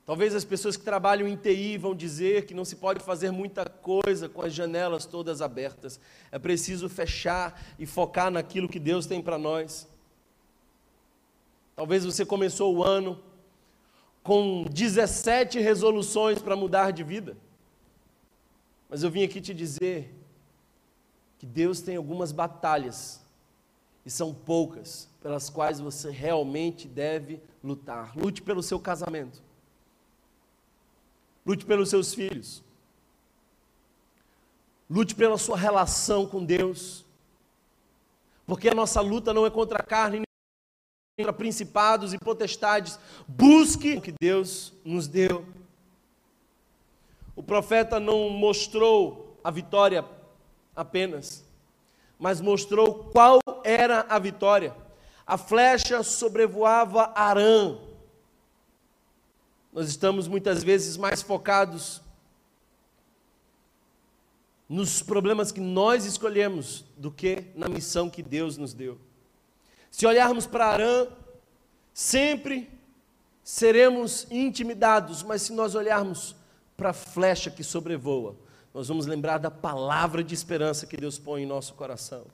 [0.09, 3.69] Talvez as pessoas que trabalham em TI vão dizer que não se pode fazer muita
[3.69, 6.01] coisa com as janelas todas abertas.
[6.33, 9.87] É preciso fechar e focar naquilo que Deus tem para nós.
[11.77, 13.23] Talvez você começou o ano
[14.23, 17.37] com 17 resoluções para mudar de vida.
[18.89, 20.15] Mas eu vim aqui te dizer
[21.39, 23.21] que Deus tem algumas batalhas,
[24.07, 28.17] e são poucas, pelas quais você realmente deve lutar.
[28.17, 29.47] Lute pelo seu casamento.
[31.49, 32.63] Lute pelos seus filhos.
[34.91, 37.07] Lute pela sua relação com Deus.
[38.47, 40.27] Porque a nossa luta não é contra a carne, nem
[41.17, 43.01] contra principados e potestades.
[43.27, 45.47] Busque o que Deus nos deu.
[47.35, 50.05] O profeta não mostrou a vitória
[50.77, 51.47] apenas,
[52.19, 54.77] mas mostrou qual era a vitória.
[55.27, 57.79] A flecha sobrevoava Arã,
[59.73, 62.01] nós estamos muitas vezes mais focados
[64.69, 68.99] nos problemas que nós escolhemos do que na missão que Deus nos deu.
[69.91, 71.09] Se olharmos para Arã,
[71.95, 72.71] sempre
[73.43, 76.37] seremos intimidados, mas se nós olharmos
[76.77, 78.37] para a flecha que sobrevoa,
[78.75, 82.27] nós vamos lembrar da palavra de esperança que Deus põe em nosso coração.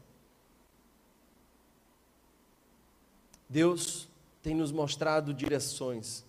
[3.49, 4.09] Deus
[4.43, 6.25] tem nos mostrado direções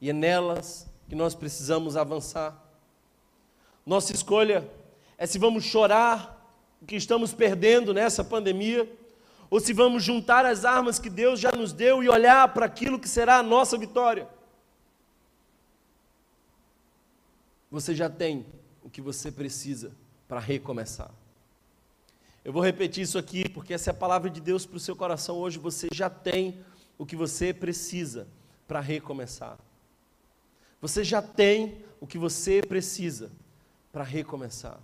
[0.00, 2.56] e é nelas que nós precisamos avançar.
[3.84, 4.68] Nossa escolha
[5.16, 6.36] é se vamos chorar
[6.80, 8.90] o que estamos perdendo nessa pandemia,
[9.50, 12.98] ou se vamos juntar as armas que Deus já nos deu e olhar para aquilo
[12.98, 14.28] que será a nossa vitória.
[17.70, 18.46] Você já tem
[18.82, 19.92] o que você precisa
[20.28, 21.10] para recomeçar.
[22.44, 24.94] Eu vou repetir isso aqui, porque essa é a palavra de Deus para o seu
[24.94, 25.58] coração hoje.
[25.58, 26.62] Você já tem
[26.96, 28.26] o que você precisa
[28.66, 29.58] para recomeçar.
[30.80, 33.30] Você já tem o que você precisa
[33.92, 34.78] para recomeçar.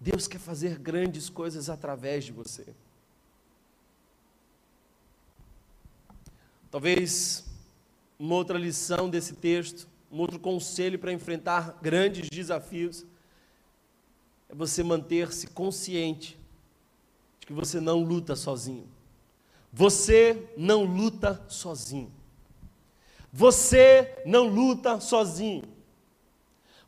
[0.00, 2.66] Deus quer fazer grandes coisas através de você.
[6.70, 7.44] Talvez
[8.18, 13.04] uma outra lição desse texto, um outro conselho para enfrentar grandes desafios,
[14.48, 16.38] é você manter-se consciente
[17.40, 18.88] de que você não luta sozinho.
[19.72, 22.12] Você não luta sozinho.
[23.36, 25.62] Você não luta sozinho.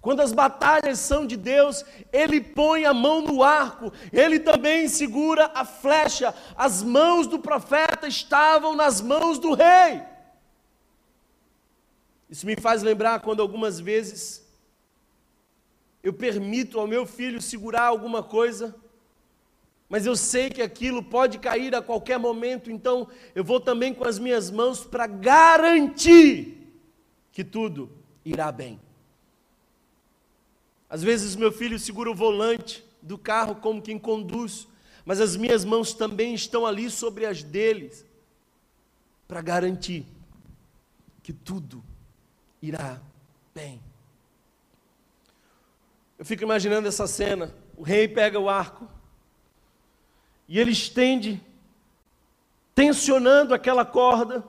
[0.00, 5.50] Quando as batalhas são de Deus, Ele põe a mão no arco, Ele também segura
[5.54, 6.34] a flecha.
[6.56, 10.00] As mãos do profeta estavam nas mãos do rei.
[12.30, 14.42] Isso me faz lembrar quando algumas vezes
[16.02, 18.74] eu permito ao meu filho segurar alguma coisa
[19.88, 24.05] mas eu sei que aquilo pode cair a qualquer momento, então eu vou também com
[24.05, 26.59] as minhas mãos para garantir
[27.33, 27.90] que tudo
[28.24, 28.79] irá bem.
[30.90, 34.68] Às vezes meu filho segura o volante do carro como quem conduz,
[35.05, 38.05] mas as minhas mãos também estão ali sobre as deles
[39.27, 40.07] para garantir
[41.22, 41.83] que tudo
[42.61, 43.01] irá
[43.55, 43.81] bem.
[46.18, 48.88] Eu fico imaginando essa cena: o rei pega o arco,
[50.48, 51.40] e ele estende,
[52.74, 54.42] tensionando aquela corda,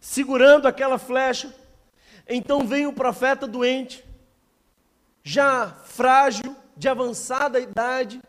[0.00, 1.54] segurando aquela flecha.
[2.28, 4.04] Então vem o profeta doente,
[5.22, 8.20] já frágil, de avançada idade,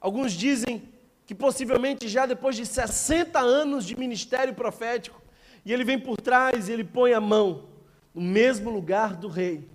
[0.00, 0.88] Alguns dizem
[1.26, 5.20] que possivelmente já depois de 60 anos de ministério profético,
[5.64, 7.68] e ele vem por trás e ele põe a mão
[8.14, 9.68] no mesmo lugar do rei.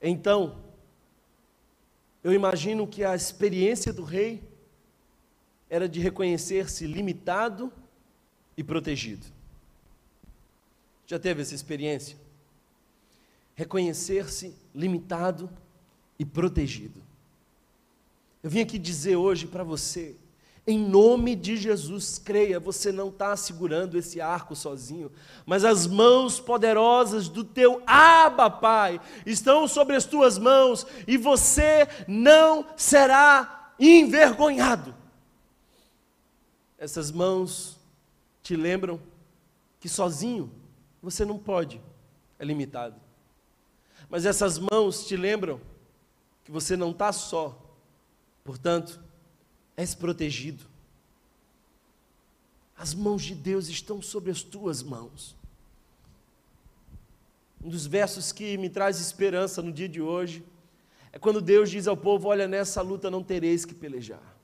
[0.00, 0.56] Então,
[2.24, 4.42] eu imagino que a experiência do rei
[5.70, 7.72] era de reconhecer-se limitado
[8.56, 9.24] e protegido.
[11.06, 12.18] Já teve essa experiência?
[13.54, 15.48] Reconhecer-se limitado
[16.18, 17.00] e protegido.
[18.42, 20.16] Eu vim aqui dizer hoje para você,
[20.66, 25.10] em nome de Jesus, creia, você não está segurando esse arco sozinho,
[25.46, 31.86] mas as mãos poderosas do teu Abba, Pai, estão sobre as tuas mãos e você
[32.06, 34.99] não será envergonhado.
[36.80, 37.78] Essas mãos
[38.42, 38.98] te lembram
[39.78, 40.50] que sozinho
[41.02, 41.78] você não pode,
[42.38, 42.98] é limitado.
[44.08, 45.60] Mas essas mãos te lembram
[46.42, 47.54] que você não está só,
[48.42, 48.98] portanto,
[49.76, 50.64] és protegido.
[52.74, 55.36] As mãos de Deus estão sobre as tuas mãos.
[57.62, 60.42] Um dos versos que me traz esperança no dia de hoje
[61.12, 64.39] é quando Deus diz ao povo: Olha, nessa luta não tereis que pelejar.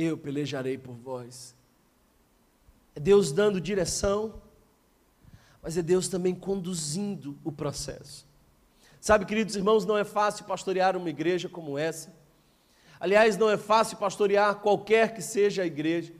[0.00, 1.56] Eu pelejarei por vós.
[2.94, 4.40] É Deus dando direção,
[5.60, 8.24] mas é Deus também conduzindo o processo.
[9.00, 12.14] Sabe, queridos irmãos, não é fácil pastorear uma igreja como essa.
[13.00, 16.12] Aliás, não é fácil pastorear qualquer que seja a igreja.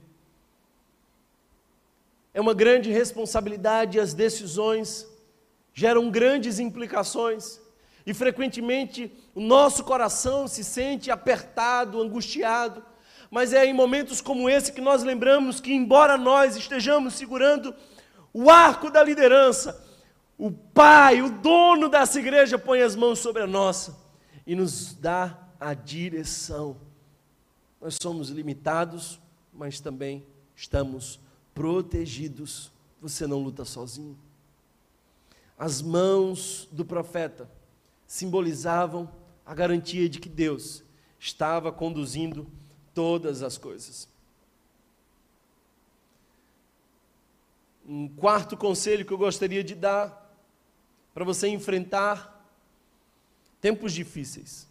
[2.33, 5.07] É uma grande responsabilidade e as decisões
[5.73, 7.61] geram grandes implicações.
[8.05, 12.88] E frequentemente o nosso coração se sente apertado, angustiado.
[13.29, 17.75] Mas é em momentos como esse que nós lembramos que, embora nós estejamos segurando
[18.33, 19.85] o arco da liderança,
[20.37, 23.97] o Pai, o dono dessa igreja, põe as mãos sobre a nossa
[24.47, 26.77] e nos dá a direção.
[27.79, 29.19] Nós somos limitados,
[29.53, 31.19] mas também estamos
[31.53, 32.71] protegidos.
[33.01, 34.17] Você não luta sozinho.
[35.57, 37.49] As mãos do profeta
[38.07, 39.11] simbolizavam
[39.45, 40.83] a garantia de que Deus
[41.19, 42.47] estava conduzindo
[42.99, 44.09] todas as coisas.
[47.87, 50.29] Um quarto conselho que eu gostaria de dar
[51.13, 52.45] para você enfrentar
[53.61, 54.67] tempos difíceis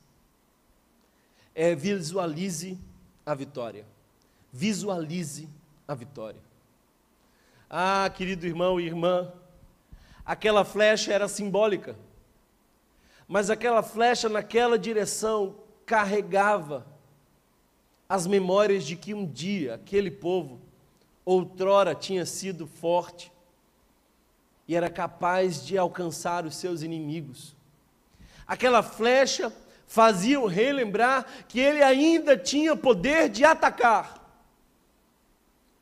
[1.55, 2.79] é visualize
[3.25, 3.87] a vitória.
[4.53, 5.49] Visualize
[5.89, 6.43] a vitória.
[7.71, 9.33] Ah, querido irmão e irmã,
[10.23, 11.97] aquela flecha era simbólica,
[13.27, 16.98] mas aquela flecha naquela direção carregava
[18.09, 20.59] as memórias de que um dia aquele povo,
[21.25, 23.31] outrora, tinha sido forte
[24.67, 27.55] e era capaz de alcançar os seus inimigos.
[28.47, 29.53] Aquela flecha
[29.87, 34.19] fazia o rei lembrar que ele ainda tinha poder de atacar.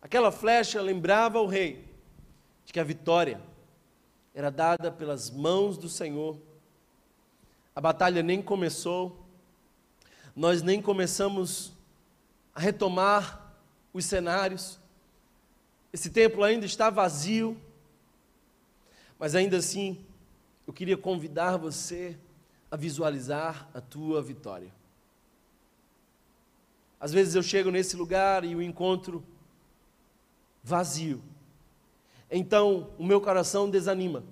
[0.03, 1.85] Aquela flecha lembrava o rei
[2.65, 3.41] de que a vitória
[4.35, 6.37] era dada pelas mãos do Senhor.
[7.75, 9.17] A batalha nem começou,
[10.35, 11.76] nós nem começamos
[12.57, 13.55] a retomar
[13.93, 14.81] os cenários.
[15.93, 17.55] Esse templo ainda está vazio,
[19.19, 20.03] mas ainda assim,
[20.67, 22.19] eu queria convidar você
[22.71, 24.73] a visualizar a tua vitória.
[26.99, 29.23] Às vezes eu chego nesse lugar e o encontro
[30.65, 31.23] vazio.
[32.31, 34.25] Então o meu coração desanima.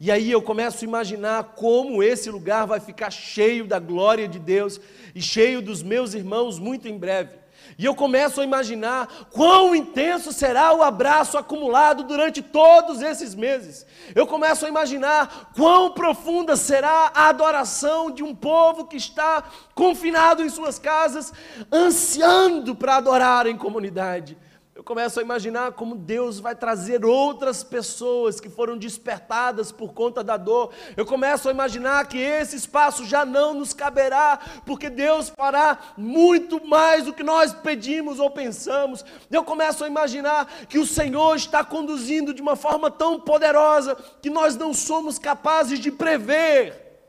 [0.00, 4.38] E aí eu começo a imaginar como esse lugar vai ficar cheio da glória de
[4.38, 4.80] Deus
[5.12, 7.36] e cheio dos meus irmãos muito em breve.
[7.76, 13.84] E eu começo a imaginar quão intenso será o abraço acumulado durante todos esses meses.
[14.14, 20.44] Eu começo a imaginar quão profunda será a adoração de um povo que está confinado
[20.44, 21.32] em suas casas,
[21.72, 24.36] ansiando para adorar em comunidade.
[24.78, 30.22] Eu começo a imaginar como Deus vai trazer outras pessoas que foram despertadas por conta
[30.22, 30.72] da dor.
[30.96, 36.64] Eu começo a imaginar que esse espaço já não nos caberá, porque Deus fará muito
[36.64, 39.04] mais do que nós pedimos ou pensamos.
[39.28, 44.30] Eu começo a imaginar que o Senhor está conduzindo de uma forma tão poderosa que
[44.30, 47.02] nós não somos capazes de prever.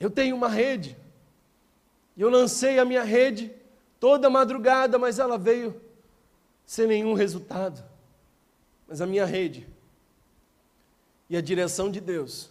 [0.00, 0.96] Eu tenho uma rede.
[2.18, 3.54] Eu lancei a minha rede
[4.06, 5.80] toda madrugada, mas ela veio
[6.64, 7.84] sem nenhum resultado.
[8.86, 9.66] Mas a minha rede
[11.28, 12.48] e a direção de Deus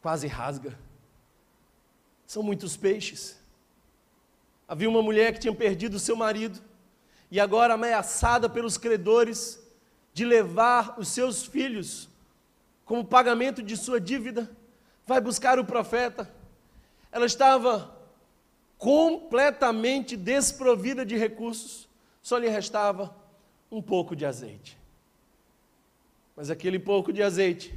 [0.00, 0.78] quase rasga.
[2.24, 3.40] São muitos peixes.
[4.68, 6.60] Havia uma mulher que tinha perdido seu marido
[7.28, 9.60] e agora ameaçada pelos credores
[10.14, 12.08] de levar os seus filhos
[12.84, 14.48] como pagamento de sua dívida,
[15.04, 16.32] vai buscar o profeta
[17.10, 17.97] ela estava
[18.78, 21.88] completamente desprovida de recursos,
[22.22, 23.14] só lhe restava
[23.70, 24.78] um pouco de azeite.
[26.36, 27.74] Mas aquele pouco de azeite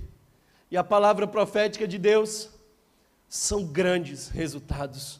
[0.70, 2.49] e a palavra profética de Deus
[3.28, 5.20] são grandes resultados.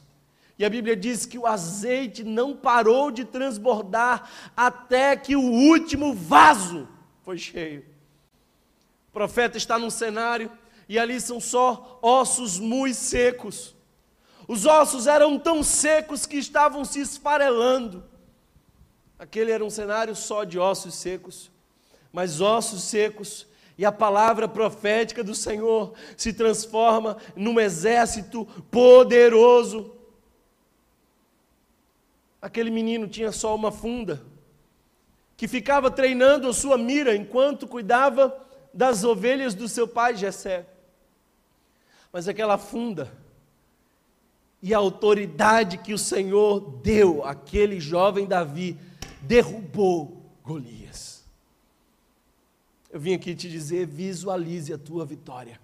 [0.58, 6.14] E a Bíblia diz que o azeite não parou de transbordar até que o último
[6.14, 6.86] vaso
[7.22, 7.84] foi cheio.
[9.08, 10.50] O profeta está num cenário
[10.88, 13.74] e ali são só ossos muito secos.
[14.52, 18.04] Os ossos eram tão secos que estavam se esfarelando.
[19.18, 21.50] Aquele era um cenário só de ossos secos,
[22.12, 23.46] mas ossos secos
[23.78, 29.96] e a palavra profética do Senhor se transforma num exército poderoso.
[32.42, 34.22] Aquele menino tinha só uma funda,
[35.34, 38.38] que ficava treinando a sua mira enquanto cuidava
[38.74, 40.66] das ovelhas do seu pai Jessé.
[42.12, 43.21] Mas aquela funda
[44.62, 48.78] e a autoridade que o Senhor deu àquele jovem Davi
[49.20, 51.24] derrubou Golias.
[52.90, 55.60] Eu vim aqui te dizer: visualize a tua vitória.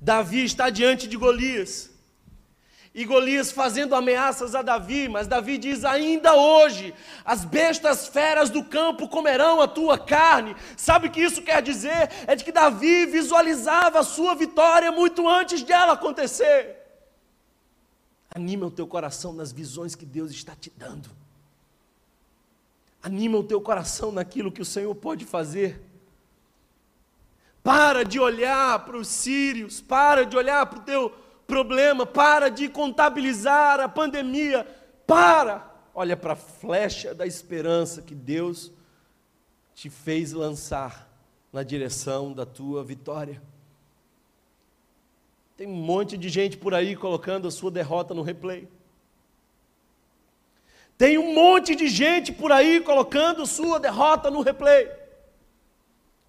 [0.00, 1.90] Davi está diante de Golias.
[2.92, 6.92] E Golias fazendo ameaças a Davi, mas Davi diz: ainda hoje
[7.24, 10.56] as bestas feras do campo comerão a tua carne.
[10.76, 12.10] Sabe o que isso quer dizer?
[12.26, 16.79] É de que Davi visualizava a sua vitória muito antes dela acontecer.
[18.32, 21.10] Anima o teu coração nas visões que Deus está te dando.
[23.02, 25.80] Anima o teu coração naquilo que o Senhor pode fazer.
[27.62, 31.10] Para de olhar para os sírios, para de olhar para o teu
[31.46, 34.64] problema, para de contabilizar a pandemia,
[35.06, 35.68] para.
[35.92, 38.70] Olha para a flecha da esperança que Deus
[39.74, 41.10] te fez lançar
[41.52, 43.42] na direção da tua vitória.
[45.60, 48.66] Tem um monte de gente por aí colocando a sua derrota no replay.
[50.96, 54.90] Tem um monte de gente por aí colocando sua derrota no replay.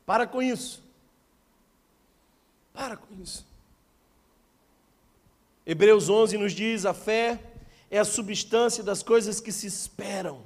[0.05, 0.83] Para com isso.
[2.73, 3.47] Para com isso.
[5.65, 7.39] Hebreus 11 nos diz: a fé
[7.89, 10.43] é a substância das coisas que se esperam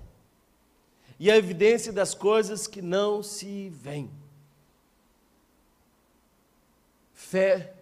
[1.20, 4.12] e a evidência das coisas que não se veem.
[7.16, 7.75] Fé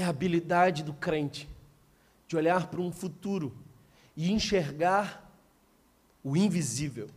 [0.00, 1.48] é a habilidade do crente
[2.26, 3.52] de olhar para um futuro
[4.16, 5.28] e enxergar
[6.22, 7.08] o invisível.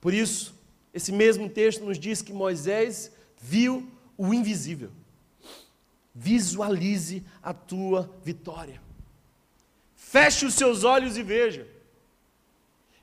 [0.00, 0.54] Por isso,
[0.92, 4.90] esse mesmo texto nos diz que Moisés viu o invisível.
[6.14, 8.80] Visualize a tua vitória.
[9.94, 11.66] Feche os seus olhos e veja.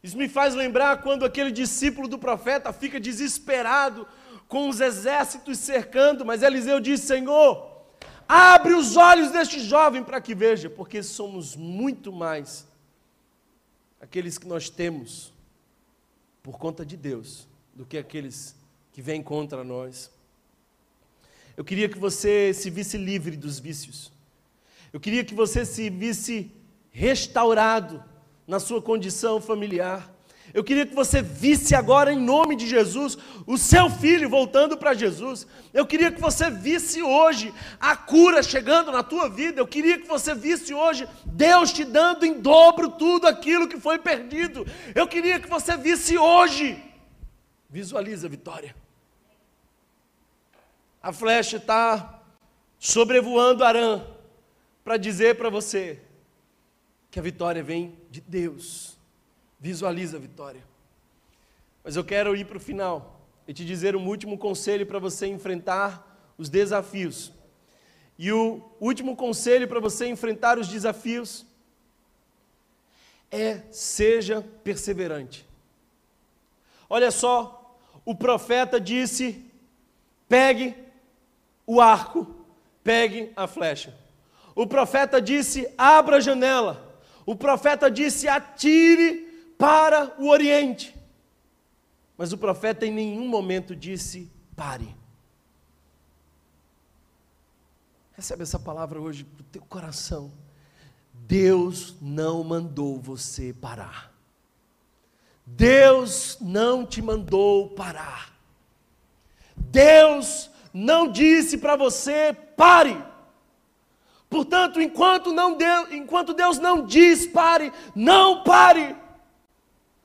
[0.02, 4.08] Isso me faz lembrar quando aquele discípulo do profeta fica desesperado
[4.48, 7.71] com os exércitos cercando, mas Eliseu diz: Senhor,
[8.34, 12.66] Abre os olhos deste jovem para que veja, porque somos muito mais
[14.00, 15.34] aqueles que nós temos
[16.42, 18.56] por conta de Deus do que aqueles
[18.94, 20.10] que vêm contra nós.
[21.58, 24.14] Eu queria que você se visse livre dos vícios.
[24.94, 26.50] Eu queria que você se visse
[26.90, 28.02] restaurado
[28.48, 30.10] na sua condição familiar.
[30.54, 34.94] Eu queria que você visse agora, em nome de Jesus, o seu filho voltando para
[34.94, 35.48] Jesus.
[35.74, 39.62] Eu queria que você visse hoje a cura chegando na tua vida.
[39.62, 43.98] Eu queria que você visse hoje Deus te dando em dobro tudo aquilo que foi
[43.98, 44.66] perdido.
[44.94, 46.84] Eu queria que você visse hoje.
[47.70, 48.76] Visualiza a vitória.
[51.02, 52.22] A flecha está
[52.78, 54.04] sobrevoando Arã
[54.84, 56.00] para dizer para você
[57.10, 59.01] que a vitória vem de Deus
[59.62, 60.64] visualiza a vitória.
[61.84, 65.28] Mas eu quero ir para o final e te dizer um último conselho para você
[65.28, 67.32] enfrentar os desafios.
[68.18, 71.46] E o último conselho para você enfrentar os desafios
[73.30, 75.48] é seja perseverante.
[76.90, 79.46] Olha só, o profeta disse:
[80.28, 80.76] pegue
[81.66, 82.36] o arco,
[82.84, 83.96] pegue a flecha.
[84.56, 87.00] O profeta disse: abra a janela.
[87.26, 89.31] O profeta disse: atire
[89.62, 90.96] para o Oriente.
[92.18, 94.96] Mas o profeta em nenhum momento disse: pare.
[98.14, 100.32] Recebe essa palavra hoje para o teu coração.
[101.14, 104.12] Deus não mandou você parar.
[105.46, 108.34] Deus não te mandou parar.
[109.56, 112.98] Deus não disse para você pare.
[114.28, 119.01] Portanto, enquanto, não Deus, enquanto Deus não diz pare, não pare.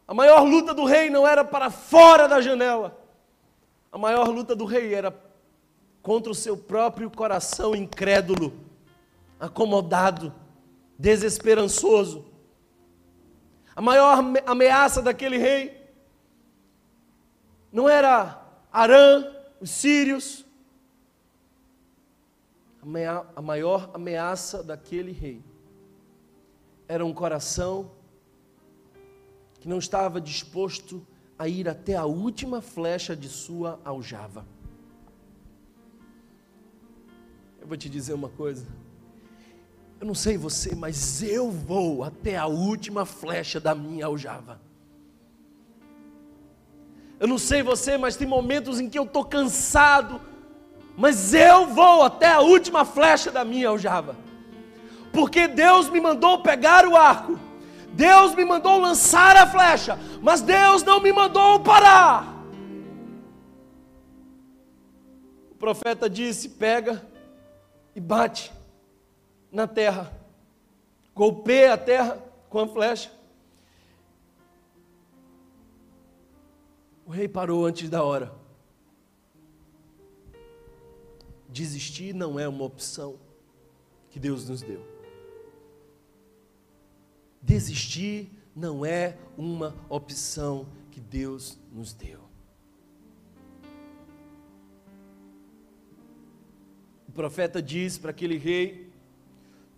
[0.07, 2.97] A maior luta do rei não era para fora da janela.
[3.91, 5.15] A maior luta do rei era
[6.03, 8.53] contra o seu próprio coração incrédulo.
[9.39, 10.33] acomodado,
[10.99, 12.25] desesperançoso.
[13.75, 15.87] A maior ameaça daquele rei
[17.71, 18.43] não era
[18.73, 19.31] Arã,
[19.61, 20.47] os sírios.
[23.35, 25.43] A maior ameaça daquele rei
[26.89, 27.91] era um coração
[29.67, 31.05] que não estava disposto
[31.37, 34.47] a ir até a última flecha de sua aljava.
[37.61, 38.65] Eu vou te dizer uma coisa.
[39.99, 44.61] Eu não sei você, mas eu vou até a última flecha da minha aljava.
[47.19, 50.21] Eu não sei você, mas tem momentos em que eu estou cansado,
[50.97, 54.15] mas eu vou até a última flecha da minha aljava.
[55.13, 57.46] Porque Deus me mandou pegar o arco,
[57.97, 62.37] Deus me mandou lançar a flecha, mas Deus não me mandou parar.
[65.51, 67.03] O profeta disse: pega
[67.95, 68.53] e bate
[69.51, 70.13] na terra,
[71.15, 73.11] golpeia a terra com a flecha.
[77.07, 78.31] O rei parou antes da hora.
[81.49, 83.19] Desistir não é uma opção
[84.11, 84.96] que Deus nos deu.
[87.47, 92.27] Desistir não é uma opção que Deus nos deu.
[97.17, 98.93] profeta diz para aquele rei: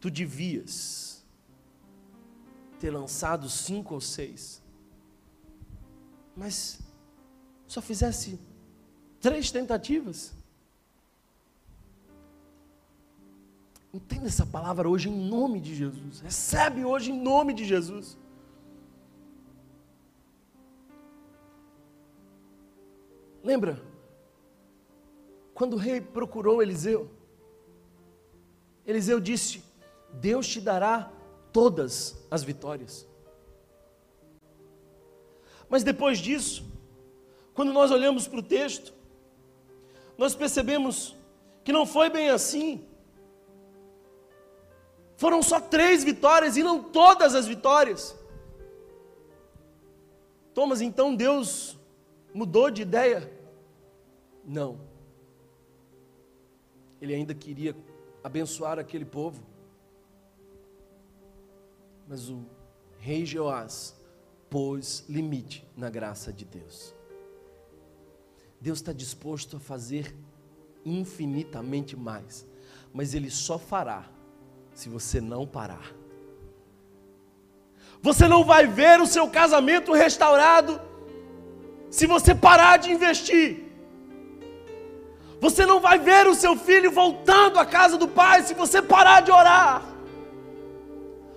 [0.01, 1.25] Tu devias
[2.81, 4.61] ter lançado cinco ou seis,
[6.37, 6.81] mas
[7.67, 8.39] só fizesse
[9.21, 10.35] três tentativas.
[13.93, 16.21] Entenda essa palavra hoje em nome de Jesus.
[16.21, 18.19] Recebe hoje em nome de Jesus.
[23.43, 23.83] Lembra?
[25.55, 27.11] Quando o rei procurou Eliseu,
[28.87, 29.63] Eliseu disse:
[30.13, 31.11] Deus te dará
[31.53, 33.09] todas as vitórias.
[35.69, 36.65] Mas depois disso,
[37.55, 38.93] quando nós olhamos para o texto,
[40.17, 41.17] nós percebemos
[41.65, 42.87] que não foi bem assim.
[45.19, 48.17] Foram só três vitórias e não todas as vitórias.
[50.55, 51.77] Thomas, então Deus
[52.33, 53.29] mudou de ideia?
[54.45, 54.79] Não.
[57.03, 57.75] Ele ainda queria
[58.23, 59.43] abençoar aquele povo.
[62.07, 62.45] Mas o
[63.01, 64.01] rei Joás
[64.49, 66.95] pôs limite na graça de Deus.
[68.61, 70.15] Deus está disposto a fazer
[70.85, 72.47] infinitamente mais,
[72.95, 74.17] mas Ele só fará
[74.79, 75.93] se você não parar.
[78.01, 80.81] Você não vai ver o seu casamento restaurado
[81.91, 83.65] se você parar de investir.
[85.41, 89.21] Você não vai ver o seu filho voltando à casa do pai se você parar
[89.21, 89.83] de orar.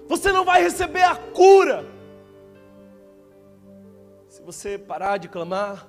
[0.07, 1.83] Você não vai receber a cura
[4.29, 5.87] se você parar de clamar.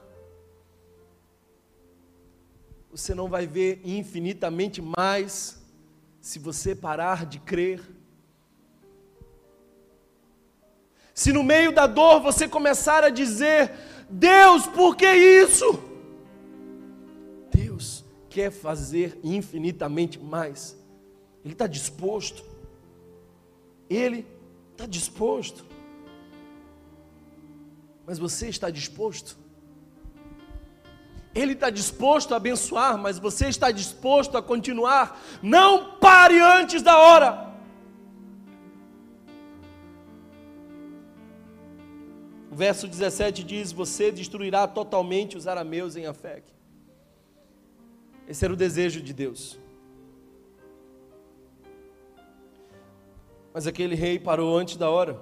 [2.90, 5.61] Você não vai ver infinitamente mais
[6.23, 7.83] se você parar de crer.
[11.12, 13.70] Se no meio da dor você começar a dizer:
[14.09, 15.93] Deus, por que isso?
[18.33, 20.75] quer fazer infinitamente mais.
[21.45, 22.43] Ele está disposto.
[23.91, 24.27] Ele
[24.73, 25.66] está disposto.
[28.07, 29.39] Mas você está disposto?
[31.35, 35.20] Ele está disposto a abençoar, mas você está disposto a continuar?
[35.43, 37.53] Não pare antes da hora.
[42.51, 46.53] O verso 17 diz: Você destruirá totalmente os arameus em Afec.
[48.28, 49.59] Esse era o desejo de Deus.
[53.55, 55.18] Mas aquele rei parou antes da hora.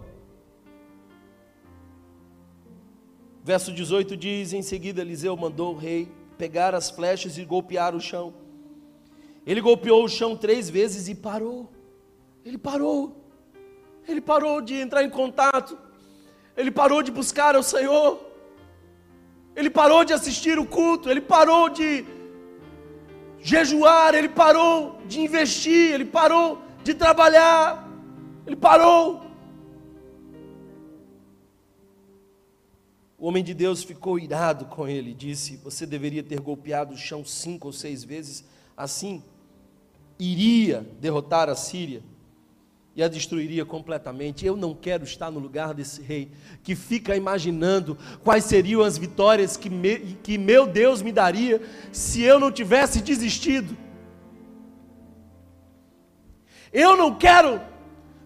[3.42, 8.00] Verso 18 diz: Em seguida, Eliseu mandou o rei pegar as flechas e golpear o
[8.00, 8.34] chão.
[9.46, 11.70] Ele golpeou o chão três vezes e parou.
[12.44, 13.16] Ele parou.
[14.06, 15.78] Ele parou de entrar em contato.
[16.56, 18.26] Ele parou de buscar o Senhor.
[19.56, 21.10] Ele parou de assistir o culto.
[21.10, 22.04] Ele parou de
[23.42, 27.88] jejuar, ele parou de investir, ele parou de trabalhar,
[28.46, 29.29] ele parou.
[33.20, 37.22] O homem de Deus ficou irado com ele, disse: Você deveria ter golpeado o chão
[37.22, 38.42] cinco ou seis vezes,
[38.74, 39.22] assim
[40.18, 42.02] iria derrotar a Síria
[42.96, 44.44] e a destruiria completamente.
[44.46, 46.30] Eu não quero estar no lugar desse rei
[46.62, 51.60] que fica imaginando quais seriam as vitórias que, me, que meu Deus me daria
[51.92, 53.76] se eu não tivesse desistido.
[56.72, 57.60] Eu não quero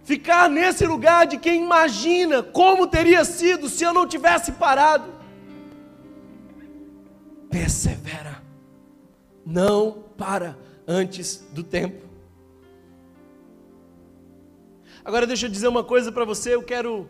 [0.04, 5.12] ficar nesse lugar de quem imagina como teria sido se eu não tivesse parado.
[7.50, 8.42] Persevera,
[9.44, 12.04] não para antes do tempo.
[15.04, 17.08] Agora deixa eu dizer uma coisa para você, eu quero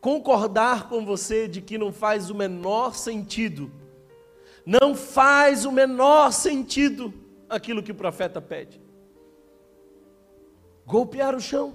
[0.00, 3.70] concordar com você de que não faz o menor sentido,
[4.64, 7.12] não faz o menor sentido
[7.48, 8.80] aquilo que o profeta pede.
[10.88, 11.74] Golpear o chão.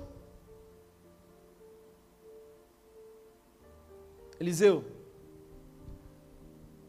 [4.39, 4.83] Eliseu,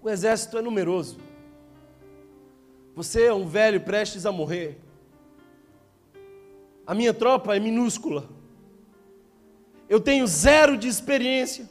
[0.02, 1.18] o exército é numeroso.
[2.96, 4.80] Você é um velho prestes a morrer.
[6.86, 8.26] A minha tropa é minúscula.
[9.86, 11.68] Eu tenho zero de experiência.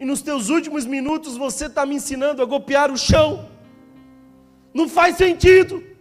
[0.00, 3.48] E nos teus últimos minutos você está me ensinando a golpear o chão.
[4.74, 5.94] Não faz sentido.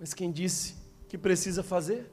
[0.00, 0.74] Mas quem disse
[1.06, 2.10] que precisa fazer?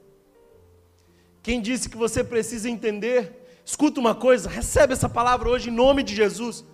[1.41, 3.61] Quem disse que você precisa entender?
[3.63, 6.65] Escuta uma coisa, recebe essa palavra hoje em nome de Jesus.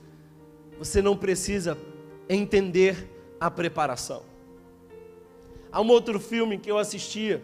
[0.80, 1.78] Você não precisa
[2.28, 3.07] entender
[3.39, 4.24] a preparação.
[5.72, 7.43] Há um outro filme que eu assistia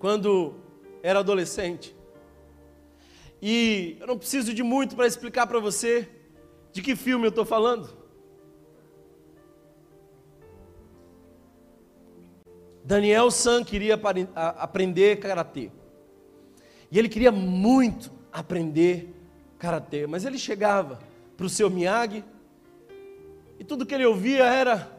[0.00, 0.54] quando
[1.04, 1.94] era adolescente.
[3.40, 6.08] E eu não preciso de muito para explicar para você
[6.72, 7.99] de que filme eu estou falando.
[12.90, 13.96] Daniel San queria
[14.34, 15.70] aprender karatê.
[16.90, 19.14] E ele queria muito aprender
[19.60, 20.98] karatê, mas ele chegava
[21.36, 22.24] para o seu Miyagi
[23.60, 24.90] e tudo que ele ouvia era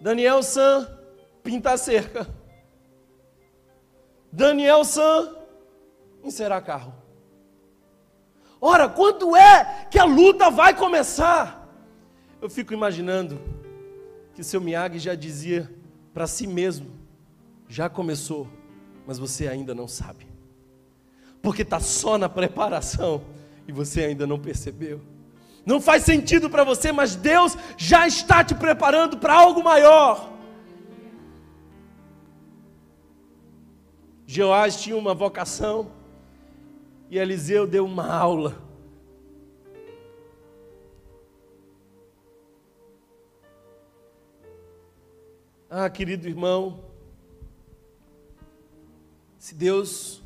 [0.00, 0.88] Daniel San
[1.42, 2.24] pintar cerca.
[4.30, 5.34] Daniel San
[6.22, 6.94] encerar carro.
[8.60, 11.68] Ora, quando é que a luta vai começar?
[12.40, 13.40] Eu fico imaginando
[14.34, 15.68] que seu Miyagi já dizia
[16.14, 16.97] para si mesmo:
[17.68, 18.48] já começou,
[19.06, 20.26] mas você ainda não sabe,
[21.42, 23.22] porque está só na preparação
[23.66, 25.00] e você ainda não percebeu
[25.68, 30.32] não faz sentido para você, mas Deus já está te preparando para algo maior.
[34.26, 35.90] Jeoás tinha uma vocação
[37.10, 38.56] e Eliseu deu uma aula.
[45.68, 46.80] Ah, querido irmão,
[49.48, 50.22] se Deus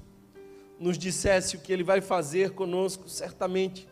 [0.81, 3.89] nos dissesse o que Ele vai fazer conosco, certamente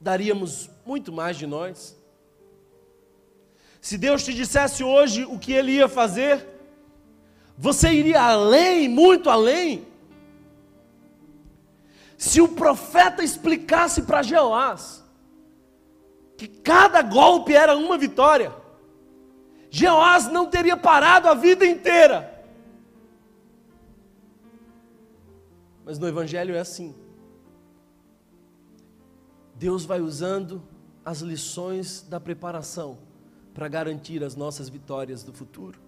[0.00, 1.94] daríamos muito mais de nós.
[3.78, 6.48] Se Deus te dissesse hoje o que Ele ia fazer,
[7.58, 9.86] você iria além, muito além.
[12.16, 15.04] Se o profeta explicasse para Jeoás
[16.38, 18.50] que cada golpe era uma vitória,
[19.68, 22.37] Jeoás não teria parado a vida inteira.
[25.88, 26.94] Mas no Evangelho é assim.
[29.54, 30.62] Deus vai usando
[31.02, 32.98] as lições da preparação
[33.54, 35.80] para garantir as nossas vitórias do futuro.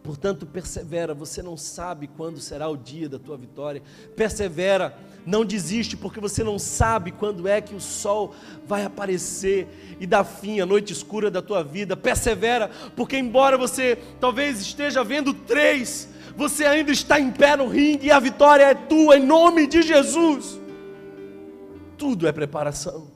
[0.00, 3.82] Portanto, persevera, você não sabe quando será o dia da tua vitória.
[4.14, 4.96] Persevera,
[5.26, 8.32] não desiste, porque você não sabe quando é que o sol
[8.64, 11.96] vai aparecer e dar fim à noite escura da tua vida.
[11.96, 18.06] Persevera, porque embora você talvez esteja vendo três, você ainda está em pé no ringue
[18.06, 20.60] e a vitória é tua em nome de Jesus
[22.00, 23.10] tudo é preparação.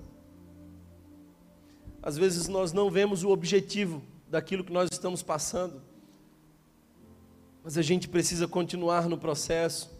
[2.02, 5.80] Às vezes nós não vemos o objetivo daquilo que nós estamos passando,
[7.62, 9.90] mas a gente precisa continuar no processo,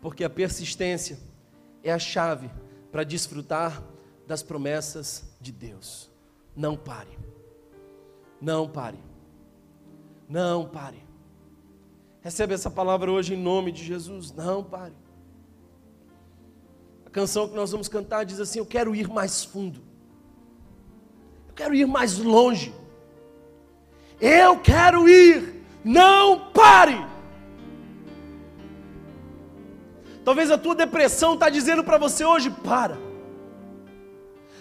[0.00, 1.18] porque a persistência
[1.82, 2.50] é a chave
[2.90, 3.82] para desfrutar
[4.26, 6.10] das promessas de Deus.
[6.56, 7.18] Não pare,
[8.40, 8.98] não pare,
[10.26, 11.04] não pare.
[12.24, 14.32] Recebe essa palavra hoje em nome de Jesus.
[14.32, 14.94] Não pare
[17.14, 19.80] canção que nós vamos cantar diz assim: Eu quero ir mais fundo,
[21.46, 22.74] eu quero ir mais longe,
[24.20, 27.06] eu quero ir, não pare.
[30.24, 32.98] Talvez a tua depressão está dizendo para você hoje: para.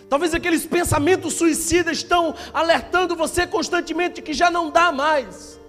[0.07, 5.59] Talvez aqueles pensamentos suicidas estão alertando você constantemente que já não dá mais.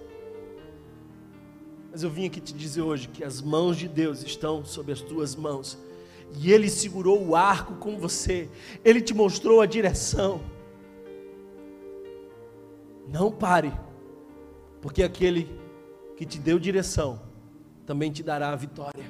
[1.95, 4.99] Mas eu vim aqui te dizer hoje que as mãos de Deus estão sobre as
[4.99, 5.77] tuas mãos
[6.37, 8.49] e Ele segurou o arco com você,
[8.83, 10.41] Ele te mostrou a direção.
[13.07, 13.71] Não pare,
[14.81, 15.49] porque aquele
[16.17, 17.21] que te deu direção
[17.85, 19.05] também te dará a vitória.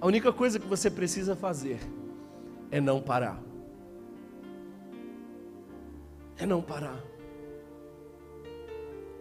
[0.00, 1.78] A única coisa que você precisa fazer
[2.70, 3.38] é não parar.
[6.38, 7.07] É não parar.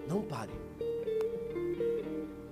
[0.08, 0.52] Não pare.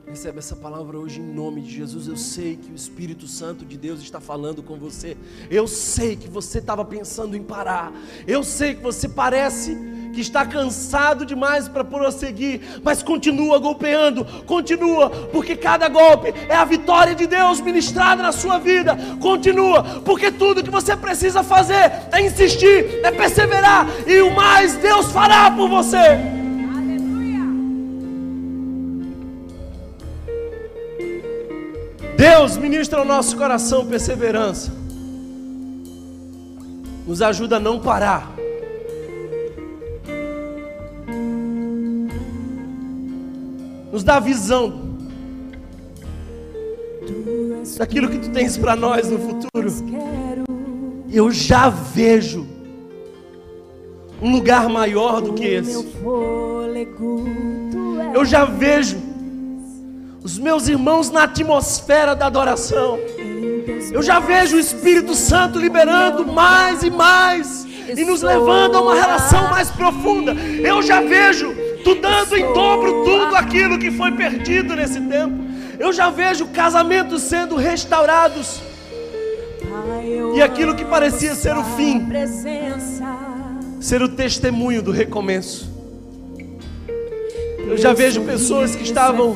[0.07, 2.07] Recebe essa palavra hoje em nome de Jesus.
[2.07, 5.17] Eu sei que o Espírito Santo de Deus está falando com você.
[5.49, 7.91] Eu sei que você estava pensando em parar.
[8.27, 9.75] Eu sei que você parece
[10.13, 16.63] que está cansado demais para prosseguir, mas continua golpeando, continua, porque cada golpe é a
[16.63, 18.97] vitória de Deus ministrada na sua vida.
[19.19, 25.11] Continua, porque tudo que você precisa fazer é insistir, é perseverar, e o mais Deus
[25.11, 26.34] fará por você.
[32.17, 34.71] Deus ministra ao nosso coração perseverança,
[37.05, 38.33] nos ajuda a não parar.
[43.91, 44.95] Nos dá visão
[47.77, 49.69] daquilo que tu tens para nós no futuro.
[51.11, 52.45] Eu já vejo
[54.21, 55.85] um lugar maior do que esse.
[58.13, 59.14] Eu já vejo
[60.25, 62.97] os meus irmãos na atmosfera da adoração.
[63.91, 67.63] Eu já vejo o Espírito Santo liberando mais e mais
[67.95, 70.33] e nos levando a uma relação mais profunda.
[70.33, 75.45] Eu já vejo tu dando em dobro tudo aquilo que foi perdido nesse tempo.
[75.77, 78.63] Eu já vejo casamentos sendo restaurados.
[80.35, 82.03] E aquilo que parecia ser o fim,
[83.79, 85.74] ser o testemunho do recomeço.
[87.67, 89.35] Eu já vejo pessoas que estavam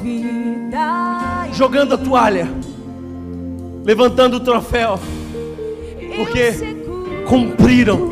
[1.51, 2.47] jogando a toalha,
[3.83, 4.99] levantando o troféu,
[6.15, 6.53] porque
[7.27, 8.09] cumpriram,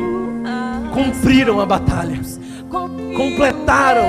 [0.92, 2.20] cumpriram a batalha,
[3.16, 4.04] completaram,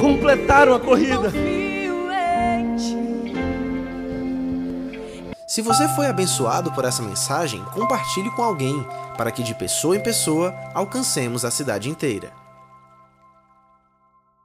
[0.00, 1.32] completaram a corrida.
[5.46, 8.84] Se você foi abençoado por essa mensagem, compartilhe com alguém,
[9.16, 12.43] para que de pessoa em pessoa alcancemos a cidade inteira.